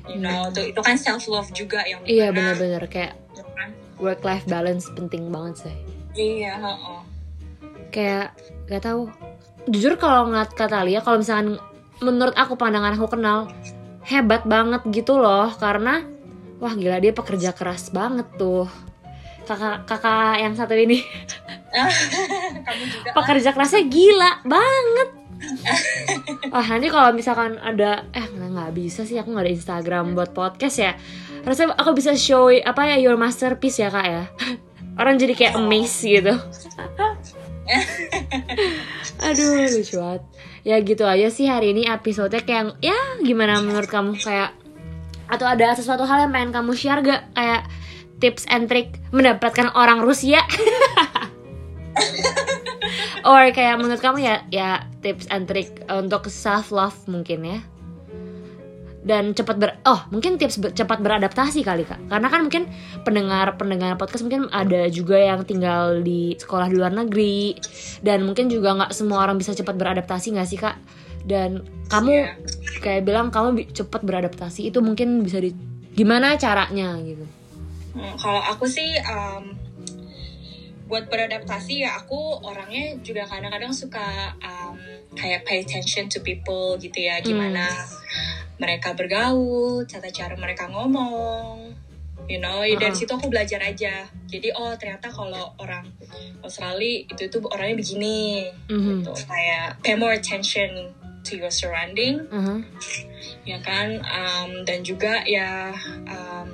you 0.07 0.19
know 0.19 0.47
tuh 0.49 0.65
itu 0.65 0.79
kan 0.79 0.95
self 0.95 1.27
love 1.27 1.51
juga 1.51 1.83
yang 1.83 2.01
Hmm. 2.01 2.09
Iya 2.09 2.27
bener-bener 2.31 2.83
kayak 2.87 3.15
ya 3.31 3.45
kan? 3.45 3.69
work 3.97 4.23
life 4.23 4.47
balance 4.47 4.87
penting 4.91 5.29
banget 5.29 5.67
sih. 5.67 5.77
iya 6.13 6.57
heeh. 6.57 7.01
Kayak 7.91 8.39
gak 8.67 8.83
tahu. 8.83 9.11
Jujur 9.67 9.95
kalau 9.95 10.27
ngeliat 10.27 10.51
kata 10.51 10.83
Lia, 10.83 10.99
kalau 10.99 11.19
misalkan 11.19 11.59
menurut 12.01 12.35
aku 12.37 12.57
pandangan 12.57 12.97
aku 12.97 13.07
kenal 13.13 13.49
hebat 14.05 14.45
banget 14.49 14.81
gitu 14.91 15.21
loh 15.21 15.53
karena 15.61 16.05
wah 16.61 16.73
gila 16.73 17.01
dia 17.01 17.13
pekerja 17.13 17.53
keras 17.53 17.93
banget 17.93 18.27
tuh. 18.37 18.69
Kakak 19.49 19.89
kakak 19.89 20.39
yang 20.39 20.55
satu 20.55 20.79
ini 20.79 21.03
kamu 22.67 22.85
juga 22.87 23.09
lah. 23.11 23.15
pekerja 23.19 23.51
kerasnya 23.51 23.83
gila 23.89 24.31
banget. 24.47 25.09
Wah 26.53 26.67
nanti 26.69 26.93
kalau 26.93 27.11
misalkan 27.17 27.57
ada 27.59 28.05
eh 28.13 28.27
nggak 28.29 28.77
bisa 28.77 29.09
sih 29.09 29.17
aku 29.17 29.33
nggak 29.33 29.47
ada 29.49 29.55
Instagram 29.57 30.05
buat 30.13 30.37
podcast 30.37 30.77
ya. 30.79 30.93
Harusnya 31.43 31.73
aku 31.75 31.97
bisa 31.97 32.13
show 32.15 32.53
apa 32.53 32.95
ya 32.95 32.97
your 33.01 33.17
masterpiece 33.17 33.81
ya 33.81 33.89
kak 33.89 34.07
ya. 34.07 34.25
Orang 35.01 35.17
jadi 35.17 35.33
kayak 35.33 35.57
amazed 35.57 36.05
gitu. 36.05 36.35
Aduh 39.25 39.49
lucu 39.73 39.97
banget. 39.97 40.23
Ya 40.61 40.77
gitu 40.85 41.09
aja 41.09 41.33
sih 41.33 41.49
hari 41.49 41.73
ini 41.73 41.89
episode 41.89 42.37
kayak 42.45 42.77
ya 42.85 42.97
gimana 43.25 43.65
menurut 43.65 43.89
kamu? 43.89 44.21
Kayak 44.21 44.53
atau 45.31 45.47
ada 45.49 45.73
sesuatu 45.73 46.05
hal 46.05 46.29
yang 46.29 46.33
pengen 46.35 46.53
kamu 46.53 46.77
share 46.77 47.01
gak? 47.01 47.33
Kayak 47.33 47.65
tips 48.21 48.45
and 48.53 48.69
trick 48.69 49.01
mendapatkan 49.09 49.73
orang 49.73 50.05
Rusia? 50.05 50.45
Or 53.29 53.49
kayak 53.53 53.81
menurut 53.81 54.01
kamu 54.05 54.21
ya 54.21 54.45
ya 54.53 54.85
tips 55.01 55.33
and 55.33 55.49
trick 55.49 55.81
untuk 55.89 56.29
self 56.29 56.73
love 56.73 56.97
mungkin 57.09 57.45
ya 57.45 57.61
dan 59.01 59.33
cepat 59.33 59.57
ber 59.57 59.71
oh 59.89 60.05
mungkin 60.13 60.37
tips 60.37 60.61
ber- 60.61 60.77
cepat 60.77 61.01
beradaptasi 61.01 61.65
kali 61.65 61.89
kak. 61.89 61.97
Karena 62.13 62.29
kan 62.29 62.45
mungkin 62.45 62.69
pendengar 63.01 63.57
pendengar 63.57 63.97
podcast 63.97 64.25
mungkin 64.25 64.53
ada 64.53 64.87
juga 64.93 65.17
yang 65.17 65.41
tinggal 65.49 66.05
di 66.05 66.37
sekolah 66.37 66.69
di 66.69 66.77
luar 66.77 66.93
negeri 66.93 67.57
dan 68.05 68.29
mungkin 68.29 68.53
juga 68.53 68.77
nggak 68.77 68.93
semua 68.93 69.25
orang 69.25 69.41
bisa 69.41 69.57
cepat 69.57 69.73
beradaptasi 69.77 70.37
nggak 70.37 70.49
sih 70.49 70.61
kak? 70.61 70.77
Dan 71.25 71.65
kamu 71.89 72.09
Iya. 72.13 72.29
kayak 72.81 73.03
bilang 73.05 73.29
kamu 73.33 73.73
cepat 73.73 74.05
beradaptasi 74.05 74.69
itu 74.69 74.81
mungkin 74.85 75.25
bisa 75.25 75.41
di 75.41 75.53
gimana 75.97 76.37
caranya 76.37 76.97
gitu? 77.01 77.25
Hmm, 77.97 78.15
kalau 78.21 78.41
aku 78.41 78.65
sih 78.71 78.95
um, 79.03 79.57
buat 80.87 81.07
beradaptasi 81.07 81.87
ya 81.87 81.99
aku 81.99 82.43
orangnya 82.43 82.99
juga 83.03 83.23
kadang-kadang 83.23 83.71
suka 83.71 84.35
um, 84.43 84.75
kayak 85.15 85.47
pay 85.47 85.63
attention 85.63 86.11
to 86.11 86.19
people 86.19 86.75
gitu 86.79 86.99
ya 86.99 87.23
gimana 87.23 87.63
mereka 88.61 88.93
bergaul, 88.93 89.89
tata 89.89 90.13
cara 90.13 90.37
mereka 90.37 90.69
ngomong, 90.69 91.73
you 92.29 92.37
know 92.37 92.61
dari 92.61 92.77
Uh-uh. 92.77 92.95
situ 92.95 93.11
aku 93.11 93.33
belajar 93.33 93.59
aja. 93.65 94.05
Jadi 94.29 94.53
oh 94.53 94.77
ternyata 94.77 95.09
kalau 95.09 95.57
orang 95.57 95.89
Australia 96.45 97.09
itu 97.09 97.27
tuh 97.27 97.41
orangnya 97.49 97.81
begini, 97.81 98.47
Mhm. 98.69 99.01
gitu 99.03 99.13
kayak 99.25 99.81
pay 99.81 99.97
more 99.97 100.13
attention 100.13 100.93
to 101.25 101.37
your 101.37 101.53
surrounding 101.53 102.25
Mhm. 102.29 102.65
ya 103.45 103.61
kan 103.61 104.01
Um, 104.01 104.65
dan 104.65 104.81
juga 104.81 105.21
ya 105.25 105.69
um, 106.09 106.49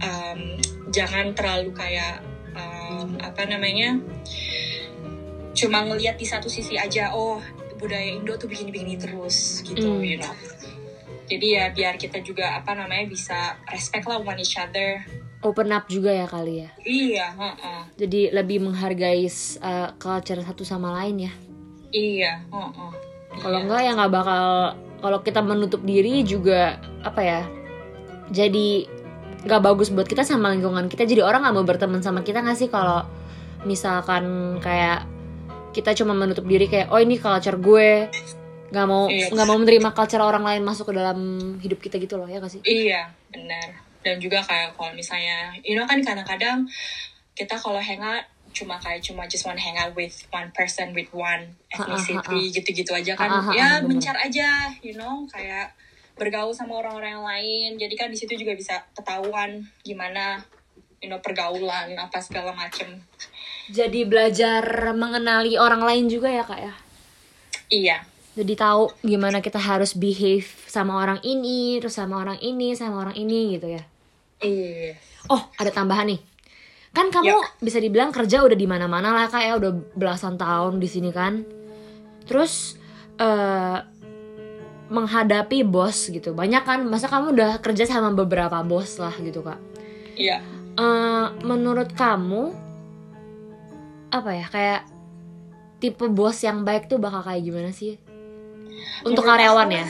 um, 0.00 0.40
jangan 0.88 1.32
terlalu 1.36 1.72
kayak 1.76 2.24
um, 2.56 3.20
apa 3.20 3.44
namanya 3.44 4.00
cuma 5.52 5.84
ngelihat 5.84 6.16
di 6.16 6.24
satu 6.24 6.48
sisi 6.48 6.76
aja 6.76 7.12
oh 7.12 7.40
budaya 7.76 8.08
Indo 8.08 8.32
tuh 8.36 8.48
begini-begini 8.48 8.96
terus 8.96 9.60
gitu 9.60 10.00
Hmm. 10.00 10.04
you 10.04 10.16
know 10.16 10.32
jadi 11.26 11.46
ya 11.46 11.64
biar 11.74 11.94
kita 11.98 12.22
juga 12.22 12.56
apa 12.56 12.72
namanya 12.72 13.06
bisa 13.10 13.58
respect 13.68 14.06
lah 14.06 14.22
one 14.22 14.38
each 14.38 14.54
other 14.56 15.02
open 15.42 15.70
up 15.70 15.86
juga 15.86 16.14
ya 16.14 16.26
kali 16.26 16.64
ya 16.64 16.70
iya 16.86 17.26
heeh. 17.34 17.80
jadi 17.98 18.20
lebih 18.34 18.62
menghargai 18.62 19.26
uh, 19.60 19.90
culture 19.98 20.40
satu 20.40 20.62
sama 20.62 20.94
lain 21.02 21.28
ya 21.28 21.32
iya 21.92 22.32
heeh. 22.46 22.90
kalau 23.42 23.58
Iya. 23.58 23.64
enggak 23.68 23.80
ya 23.84 23.90
nggak 23.94 24.12
bakal 24.14 24.44
kalau 24.96 25.18
kita 25.20 25.40
menutup 25.44 25.82
diri 25.84 26.24
juga 26.24 26.80
apa 27.04 27.20
ya 27.20 27.42
jadi 28.32 28.86
nggak 29.46 29.62
bagus 29.62 29.94
buat 29.94 30.08
kita 30.10 30.26
sama 30.26 30.50
lingkungan 30.50 30.90
kita 30.90 31.06
jadi 31.06 31.22
orang 31.22 31.46
nggak 31.46 31.54
mau 31.54 31.66
berteman 31.66 32.02
sama 32.02 32.26
kita 32.26 32.42
nggak 32.42 32.58
sih 32.58 32.66
kalau 32.66 33.06
misalkan 33.62 34.56
kayak 34.58 35.06
kita 35.70 35.92
cuma 35.92 36.16
menutup 36.16 36.48
diri 36.48 36.66
kayak 36.66 36.88
oh 36.90 36.98
ini 36.98 37.20
culture 37.20 37.60
gue 37.60 38.08
nggak 38.70 38.86
mau 38.86 39.06
Iya. 39.06 39.30
nggak 39.30 39.46
mau 39.46 39.56
menerima 39.56 39.90
culture 39.92 40.20
orang 40.20 40.42
lain 40.42 40.62
masuk 40.62 40.90
ke 40.90 40.94
dalam 40.94 41.18
hidup 41.58 41.78
kita 41.78 41.96
gitu 41.96 42.16
loh 42.16 42.26
ya 42.26 42.38
gak 42.38 42.50
sih 42.50 42.62
Iya, 42.62 43.10
benar. 43.28 43.68
Dan 44.00 44.18
juga 44.18 44.38
kayak 44.38 44.74
kalau 44.74 44.94
misalnya, 44.94 45.50
you 45.60 45.74
know 45.74 45.82
kan 45.82 45.98
kadang-kadang 45.98 46.62
kita 47.32 47.54
kalau 47.54 47.78
hangout 47.78 48.22
cuma 48.50 48.78
kayak 48.78 49.02
cuma 49.02 49.26
just 49.26 49.44
one 49.44 49.58
hangout 49.58 49.92
with 49.92 50.14
one 50.30 50.48
person 50.50 50.94
with 50.94 51.10
one 51.10 51.52
ethnicity 51.68 52.48
gitu-gitu 52.50 52.90
aja 52.90 53.12
kan. 53.12 53.28
Ha, 53.28 53.36
ha, 53.36 53.42
ha, 53.42 53.52
ya 53.52 53.68
bener. 53.78 53.86
mencar 53.92 54.16
aja, 54.16 54.70
you 54.80 54.94
know, 54.94 55.26
kayak 55.28 55.74
bergaul 56.16 56.54
sama 56.54 56.80
orang-orang 56.80 57.12
yang 57.12 57.26
lain. 57.26 57.70
Jadi 57.76 57.94
kan 57.94 58.08
di 58.08 58.16
situ 58.16 58.32
juga 58.34 58.56
bisa 58.56 58.80
ketahuan 58.92 59.60
gimana 59.82 60.40
you 60.96 61.12
know 61.12 61.20
pergaulan 61.20 61.92
apa 61.92 62.18
segala 62.18 62.56
macem. 62.56 62.88
jadi 63.68 64.06
belajar 64.06 64.62
mengenali 64.94 65.58
orang 65.58 65.82
lain 65.82 66.06
juga 66.06 66.30
ya 66.30 66.40
kak 66.40 66.60
ya 66.62 66.74
Iya. 67.66 67.98
Jadi 68.36 68.52
tahu 68.54 68.92
gimana 69.00 69.40
kita 69.40 69.56
harus 69.56 69.96
behave 69.96 70.46
sama 70.68 71.00
orang 71.00 71.18
ini 71.24 71.80
terus 71.80 71.96
sama 71.96 72.20
orang 72.20 72.36
ini 72.44 72.76
sama 72.76 73.02
orang 73.02 73.16
ini 73.16 73.56
gitu 73.56 73.72
ya 73.72 73.82
Iya. 74.40 74.96
Oh, 75.32 75.42
ada 75.56 75.70
tambahan 75.72 76.12
nih. 76.12 76.20
Kan 76.92 77.12
kamu 77.12 77.60
bisa 77.60 77.76
dibilang 77.80 78.08
kerja 78.12 78.40
udah 78.40 78.56
di 78.56 78.68
mana-mana 78.68 79.12
lah 79.12 79.28
kak 79.28 79.42
ya, 79.44 79.52
udah 79.56 79.72
belasan 79.96 80.40
tahun 80.40 80.80
di 80.80 80.88
sini 80.88 81.10
kan. 81.12 81.44
Terus 82.24 82.76
eh 83.16 83.78
menghadapi 84.86 85.66
bos 85.66 86.08
gitu, 86.08 86.32
banyak 86.36 86.62
kan. 86.62 86.84
Masa 86.86 87.08
kamu 87.08 87.36
udah 87.36 87.52
kerja 87.60 87.84
sama 87.88 88.12
beberapa 88.12 88.60
bos 88.64 88.96
lah 89.00 89.12
gitu 89.20 89.44
kak. 89.44 89.60
Iya. 90.16 90.40
Eh, 90.76 91.26
menurut 91.44 91.92
kamu 91.96 92.52
apa 94.12 94.30
ya 94.32 94.46
kayak 94.48 94.82
tipe 95.82 96.06
bos 96.08 96.40
yang 96.40 96.64
baik 96.64 96.88
tuh 96.88 96.96
bakal 96.96 97.24
kayak 97.24 97.44
gimana 97.44 97.70
sih? 97.72 98.00
Untuk 99.02 99.22
Menurut 99.22 99.28
karyawan 99.28 99.66
aku- 99.66 99.76
ya. 99.76 99.86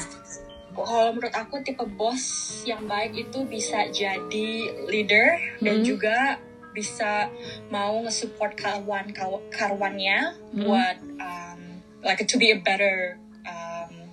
Kalau 0.77 1.09
menurut 1.11 1.33
aku 1.35 1.55
tipe 1.61 1.85
bos 1.88 2.25
yang 2.62 2.85
baik 2.85 3.16
itu 3.16 3.38
bisa 3.44 3.88
jadi 3.88 4.49
leader 4.85 5.27
dan 5.59 5.81
Hmm. 5.81 5.87
juga 5.87 6.37
bisa 6.70 7.33
mau 7.66 7.96
nge-support 8.05 8.53
kawan 8.55 9.09
karwannya 9.49 10.37
Hmm. 10.53 10.61
buat 10.61 10.96
um, 11.16 11.61
like 12.03 12.20
to 12.22 12.37
be 12.37 12.53
a 12.53 12.61
better 12.61 13.16
um, 13.42 14.12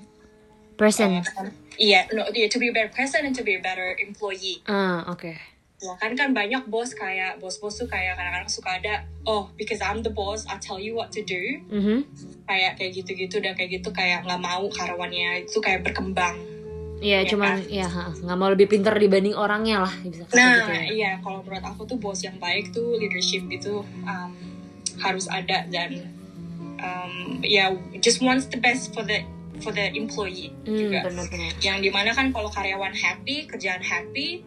Person. 0.73 1.19
uh, 1.19 1.51
iya 1.75 2.07
no 2.09 2.31
yeah, 2.31 2.47
to 2.47 2.55
be 2.55 2.67
a 2.67 2.73
better 2.73 2.87
person 2.89 3.21
and 3.21 3.33
to 3.33 3.43
be 3.43 3.53
a 3.53 3.61
better 3.61 3.91
employee. 3.99 4.63
Ah, 4.63 5.03
oke. 5.05 5.35
Ya 5.35 5.37
kan 5.93 6.11
kan 6.13 6.31
banyak 6.31 6.63
bos 6.65 6.91
kayak 6.91 7.37
bos-bos 7.37 7.75
tuh 7.75 7.85
kayak 7.85 8.15
kadang-kadang 8.15 8.47
suka 8.47 8.69
ada 8.73 8.93
oh 9.23 9.51
because 9.53 9.79
I'm 9.79 9.99
the 9.99 10.09
boss 10.09 10.43
I 10.45 10.55
tell 10.57 10.77
you 10.77 10.93
what 10.93 11.11
to 11.11 11.21
do 11.21 11.59
Mhm. 11.67 12.07
kayak 12.43 12.77
kayak 12.77 12.91
gitu-gitu 12.95 13.37
dan 13.37 13.53
kayak 13.53 13.77
gitu 13.77 13.89
kayak 13.89 14.23
nggak 14.23 14.39
mau 14.39 14.63
karyawannya 14.67 15.43
itu 15.43 15.59
kayak 15.59 15.83
berkembang 15.83 16.35
Iya, 16.97 17.19
Ya 17.19 17.27
cuman 17.27 17.53
ya 17.67 17.83
ha, 17.85 18.15
nggak 18.15 18.37
mau 18.37 18.47
lebih 18.47 18.67
pinter 18.69 18.95
dibanding 18.95 19.35
orangnya 19.35 19.83
lah 19.83 19.93
bisa 19.99 20.23
Nah, 20.31 20.55
gitu 20.55 20.71
ya. 20.71 20.83
iya 20.87 21.11
kalau 21.19 21.43
menurut 21.43 21.59
aku 21.61 21.83
tuh 21.83 21.97
bos 21.97 22.19
yang 22.19 22.39
baik 22.39 22.71
tuh 22.71 22.95
leadership 22.95 23.43
itu 23.45 23.83
um, 24.03 24.31
harus 24.97 25.27
ada 25.27 25.67
dan 25.67 25.99
um, 26.79 27.13
ya 27.41 27.75
just 27.99 28.19
wants 28.19 28.47
the 28.47 28.57
best 28.57 28.95
for 28.95 29.03
the 29.03 29.19
for 29.59 29.71
the 29.71 29.91
employee 29.93 30.51
Hmm, 30.63 30.75
juga. 30.77 31.03
benar-benar. 31.05 31.51
Yang 31.59 31.77
di 31.81 31.89
mana 31.89 32.09
kan 32.11 32.31
kalau 32.31 32.47
karyawan 32.47 32.91
happy, 32.91 33.45
kerjaan 33.45 33.79
happy, 33.79 34.43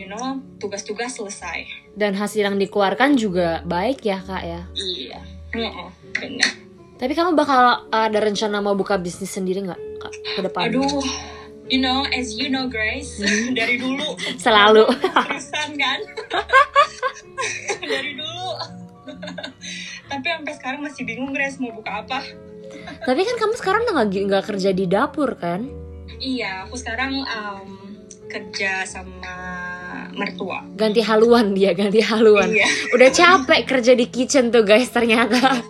you 0.00 0.08
know, 0.08 0.40
tugas-tugas 0.56 1.12
selesai. 1.12 1.68
Dan 1.92 2.16
hasil 2.16 2.48
yang 2.48 2.56
dikeluarkan 2.56 3.20
juga 3.20 3.60
baik 3.68 4.00
ya 4.00 4.24
kak 4.24 4.42
ya. 4.42 4.60
Iya, 4.72 5.20
Heeh, 5.52 5.88
benar. 6.16 6.50
Tapi 6.96 7.12
kamu 7.12 7.36
bakal 7.36 7.84
ada 7.88 8.18
rencana 8.18 8.60
mau 8.60 8.72
buka 8.72 8.96
bisnis 8.96 9.28
sendiri 9.28 9.60
nggak 9.60 9.80
kak 10.00 10.12
ke 10.36 10.40
depan? 10.40 10.72
Aduh, 10.72 11.04
you 11.68 11.76
know, 11.76 12.08
as 12.10 12.32
you 12.32 12.48
know 12.48 12.64
Grace, 12.64 13.20
dari 13.58 13.76
dulu 13.76 14.16
Selalu. 14.36 14.88
terusan 14.88 15.76
kan 15.76 16.00
dari 17.92 18.12
dulu 18.16 18.48
tapi 20.10 20.26
sampai 20.26 20.54
sekarang 20.54 20.80
masih 20.80 21.02
bingung 21.04 21.32
Grace 21.32 21.58
mau 21.58 21.72
buka 21.72 22.04
apa 22.04 22.20
Tapi 23.02 23.20
kan 23.26 23.36
kamu 23.36 23.54
sekarang 23.58 23.82
nggak 23.82 24.06
nggak 24.30 24.44
kerja 24.46 24.70
di 24.70 24.86
dapur 24.86 25.34
kan? 25.34 25.66
iya 26.20 26.62
aku 26.62 26.76
sekarang 26.76 27.24
um, 27.24 27.68
kerja 28.28 28.84
sama 28.84 29.34
mertua 30.12 30.62
Ganti 30.74 31.00
haluan 31.00 31.52
dia, 31.52 31.70
ganti 31.72 32.00
haluan. 32.00 32.48
iya 32.48 32.66
Udah 32.92 33.08
capek 33.08 33.60
kerja 33.64 33.92
di 33.92 34.06
kitchen 34.06 34.48
tuh 34.48 34.62
guys 34.62 34.88
ternyata. 34.88 35.60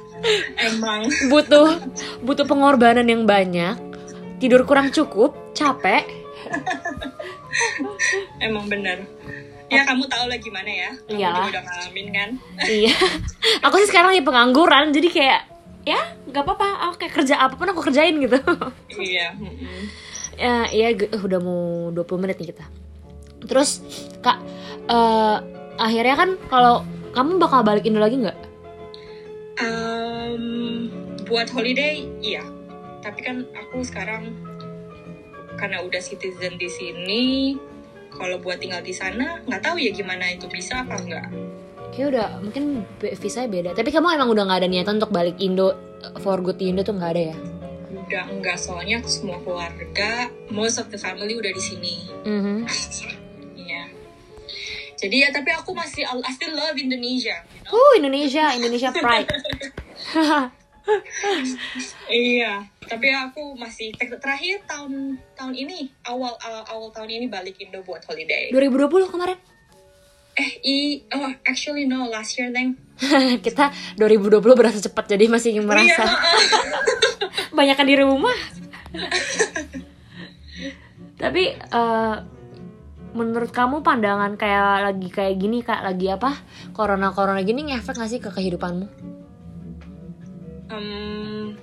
emang 0.60 1.08
butuh 1.28 1.80
butuh 2.20 2.44
pengorbanan 2.44 3.04
yang 3.04 3.24
banyak. 3.24 3.76
Tidur 4.36 4.64
kurang 4.64 4.88
cukup, 4.90 5.32
capek. 5.52 6.04
emang 8.40 8.64
bener 8.66 9.04
ya 9.70 9.86
kamu 9.86 10.02
tahu 10.10 10.24
lah 10.26 10.38
gimana 10.40 10.66
ya 10.66 10.90
kamu 11.06 11.14
Iyalah. 11.14 11.46
juga 11.46 11.50
udah 11.52 11.62
ngalamin 11.62 12.06
kan 12.10 12.28
iya. 12.66 12.94
Aku 13.62 13.78
sih 13.78 13.88
sekarang 13.88 14.10
lagi 14.10 14.24
pengangguran, 14.24 14.90
jadi 14.90 15.08
kayak 15.08 15.40
ya 15.86 16.00
nggak 16.26 16.42
apa-apa. 16.42 16.68
Aku 16.90 16.94
kayak 16.98 17.14
kerja 17.14 17.34
apa 17.38 17.54
pun 17.54 17.68
aku 17.70 17.80
kerjain 17.80 18.16
gitu. 18.18 18.36
iya 18.98 19.30
ya, 20.36 20.64
iya 20.68 20.86
eh, 20.92 21.06
udah 21.14 21.38
mau 21.38 21.60
20 21.92 22.22
menit 22.22 22.36
nih 22.40 22.50
kita. 22.50 22.64
Terus 23.44 23.80
kak, 24.20 24.38
eh, 24.86 25.36
akhirnya 25.76 26.16
kan 26.16 26.30
kalau 26.48 26.84
kamu 27.10 27.40
bakal 27.40 27.64
balik 27.64 27.84
Indo 27.84 27.98
lagi 27.98 28.20
nggak? 28.20 28.38
Um, 29.60 30.88
buat 31.24 31.52
holiday 31.52 32.08
iya 32.24 32.40
tapi 33.00 33.20
kan 33.20 33.44
aku 33.52 33.84
sekarang 33.84 34.32
karena 35.54 35.84
udah 35.84 36.00
citizen 36.00 36.56
di 36.56 36.68
sini 36.68 37.24
kalau 38.08 38.40
buat 38.40 38.56
tinggal 38.56 38.80
di 38.80 38.92
sana 38.92 39.40
nggak 39.44 39.60
tahu 39.60 39.76
ya 39.76 39.92
gimana 39.92 40.32
itu 40.32 40.48
bisa 40.48 40.80
apa 40.80 40.96
enggak 41.00 41.28
Kayak 41.90 42.08
udah 42.14 42.28
mungkin 42.38 42.86
visanya 43.18 43.50
beda. 43.50 43.70
Tapi 43.74 43.90
kamu 43.90 44.14
emang 44.14 44.30
udah 44.30 44.46
nggak 44.46 44.62
ada 44.62 44.70
niatan 44.70 45.02
untuk 45.02 45.10
balik 45.10 45.34
Indo 45.42 45.74
for 46.22 46.38
good 46.38 46.54
di 46.54 46.70
Indo 46.70 46.86
tuh 46.86 46.94
nggak 46.94 47.12
ada 47.18 47.22
ya? 47.34 47.36
udah 47.90 48.26
enggak 48.26 48.58
soalnya 48.58 48.98
semua 49.06 49.38
keluarga 49.42 50.30
most 50.50 50.82
of 50.82 50.90
the 50.90 50.98
family 50.98 51.30
udah 51.38 51.50
di 51.50 51.62
sini 51.62 51.94
Mhm. 52.26 52.66
iya 52.66 53.10
jadi 55.00 55.16
ya 55.16 55.28
tapi 55.32 55.50
aku 55.56 55.72
masih 55.72 56.04
I 56.04 56.30
still 56.36 56.52
love 56.52 56.76
Indonesia 56.76 57.40
you 57.56 57.62
know? 57.64 57.72
Uh 57.72 57.92
Indonesia, 57.96 58.52
Indonesia 58.52 58.92
pride. 58.92 59.28
iya 62.10 62.66
tapi 62.84 63.08
aku 63.14 63.54
masih 63.54 63.94
ter- 63.94 64.18
terakhir 64.18 64.64
tahun 64.66 65.16
tahun 65.38 65.54
ini 65.54 65.92
awal 66.04 66.34
awal, 66.42 66.62
awal 66.66 66.88
tahun 66.90 67.10
ini 67.20 67.26
balik 67.30 67.56
Indo 67.62 67.80
buat 67.86 68.02
holiday 68.04 68.50
2020 68.50 69.12
kemarin. 69.12 69.38
eh 70.34 70.50
i 70.62 70.78
oh 71.14 71.30
actually 71.46 71.84
no 71.86 72.06
last 72.10 72.34
year 72.38 72.50
neng 72.50 72.74
Kita 73.46 73.72
2020 73.96 74.40
berasa 74.56 74.78
cepat 74.80 75.16
jadi 75.16 75.24
masih 75.26 75.56
iya 75.56 75.62
merasa 75.64 76.04
banyakan 77.56 77.86
di 77.88 77.96
rumah. 77.96 78.36
Tapi 81.16 81.44
eh, 81.56 82.16
menurut 83.12 83.50
kamu 83.50 83.82
pandangan 83.82 84.38
kayak 84.38 84.90
lagi 84.90 85.08
kayak 85.10 85.36
gini 85.38 85.62
kak 85.62 85.82
lagi 85.82 86.10
apa? 86.10 86.34
Corona 86.70 87.10
corona 87.10 87.42
gini 87.42 87.70
ngefek 87.70 87.98
gak 87.98 88.10
sih 88.10 88.20
ke 88.22 88.30
kehidupanmu? 88.30 88.86
Em, 90.70 91.58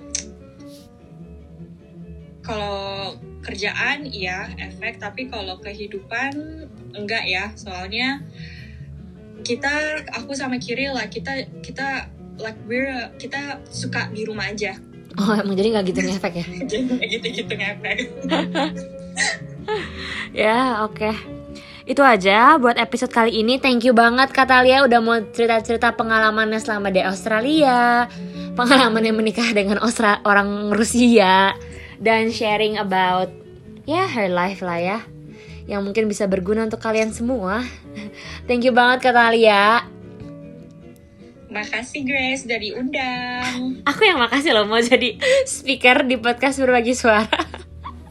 kalau 2.44 3.16
kerjaan 3.40 4.04
iya 4.08 4.52
efek. 4.60 5.00
Tapi 5.00 5.32
kalau 5.32 5.56
kehidupan 5.60 6.32
enggak 6.92 7.24
ya. 7.24 7.52
Soalnya 7.56 8.20
kita 9.40 10.04
aku 10.12 10.36
sama 10.36 10.60
Kiri 10.60 10.92
lah 10.92 11.08
kita 11.08 11.48
kita 11.64 12.12
like 12.36 12.58
we're 12.68 13.08
kita 13.16 13.64
suka 13.72 14.12
di 14.12 14.28
rumah 14.28 14.52
aja. 14.52 14.76
Oh 15.18 15.34
emang 15.34 15.56
jadi 15.56 15.74
nggak 15.74 15.86
gitu 15.90 16.00
ngefek 16.04 16.34
ya? 16.44 16.46
gitu-gitu 17.16 17.52
ngefek. 17.56 17.98
Ya 20.32 20.84
oke 20.84 21.37
Itu 21.88 22.04
aja 22.04 22.60
buat 22.60 22.76
episode 22.76 23.08
kali 23.08 23.40
ini. 23.40 23.56
Thank 23.56 23.88
you 23.88 23.96
banget 23.96 24.28
Kak 24.28 24.52
Talia 24.52 24.84
udah 24.84 25.00
mau 25.00 25.16
cerita-cerita 25.32 25.96
pengalamannya 25.96 26.60
selama 26.60 26.92
di 26.92 27.00
Australia. 27.00 28.04
Pengalamannya 28.52 29.16
menikah 29.16 29.48
dengan 29.56 29.80
Austra 29.80 30.20
orang 30.28 30.68
Rusia. 30.68 31.56
Dan 31.96 32.28
sharing 32.28 32.76
about 32.76 33.32
Ya 33.88 34.04
her 34.04 34.28
life 34.28 34.60
lah 34.60 34.76
ya. 34.76 34.98
Yang 35.64 35.80
mungkin 35.80 36.04
bisa 36.12 36.28
berguna 36.28 36.68
untuk 36.68 36.76
kalian 36.76 37.08
semua. 37.08 37.64
Thank 38.44 38.68
you 38.68 38.76
banget 38.76 39.08
Kak 39.08 39.16
Talia. 39.16 39.88
Makasih 41.48 42.04
Grace 42.04 42.44
udah 42.44 42.60
diundang. 42.60 43.80
Aku 43.88 44.04
yang 44.04 44.20
makasih 44.20 44.52
loh 44.52 44.68
mau 44.68 44.76
jadi 44.84 45.16
speaker 45.48 46.04
di 46.04 46.20
podcast 46.20 46.60
berbagi 46.60 46.92
suara. 46.92 47.40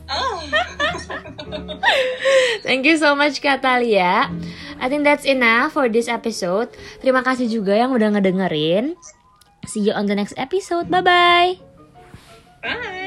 Oh 0.09 0.41
Thank 2.65 2.85
you 2.85 2.97
so 2.99 3.15
much 3.15 3.39
Kak 3.39 3.63
Talia. 3.63 4.29
I 4.77 4.85
think 4.89 5.03
that's 5.03 5.25
enough 5.25 5.73
for 5.73 5.89
this 5.89 6.07
episode. 6.07 6.69
Terima 7.01 7.25
kasih 7.25 7.49
juga 7.49 7.73
yang 7.73 7.93
udah 7.93 8.13
ngedengerin. 8.17 8.93
See 9.65 9.83
you 9.83 9.93
on 9.95 10.07
the 10.07 10.15
next 10.15 10.37
episode. 10.37 10.87
Bye 10.87 11.03
bye. 11.03 11.51
bye 12.63 13.06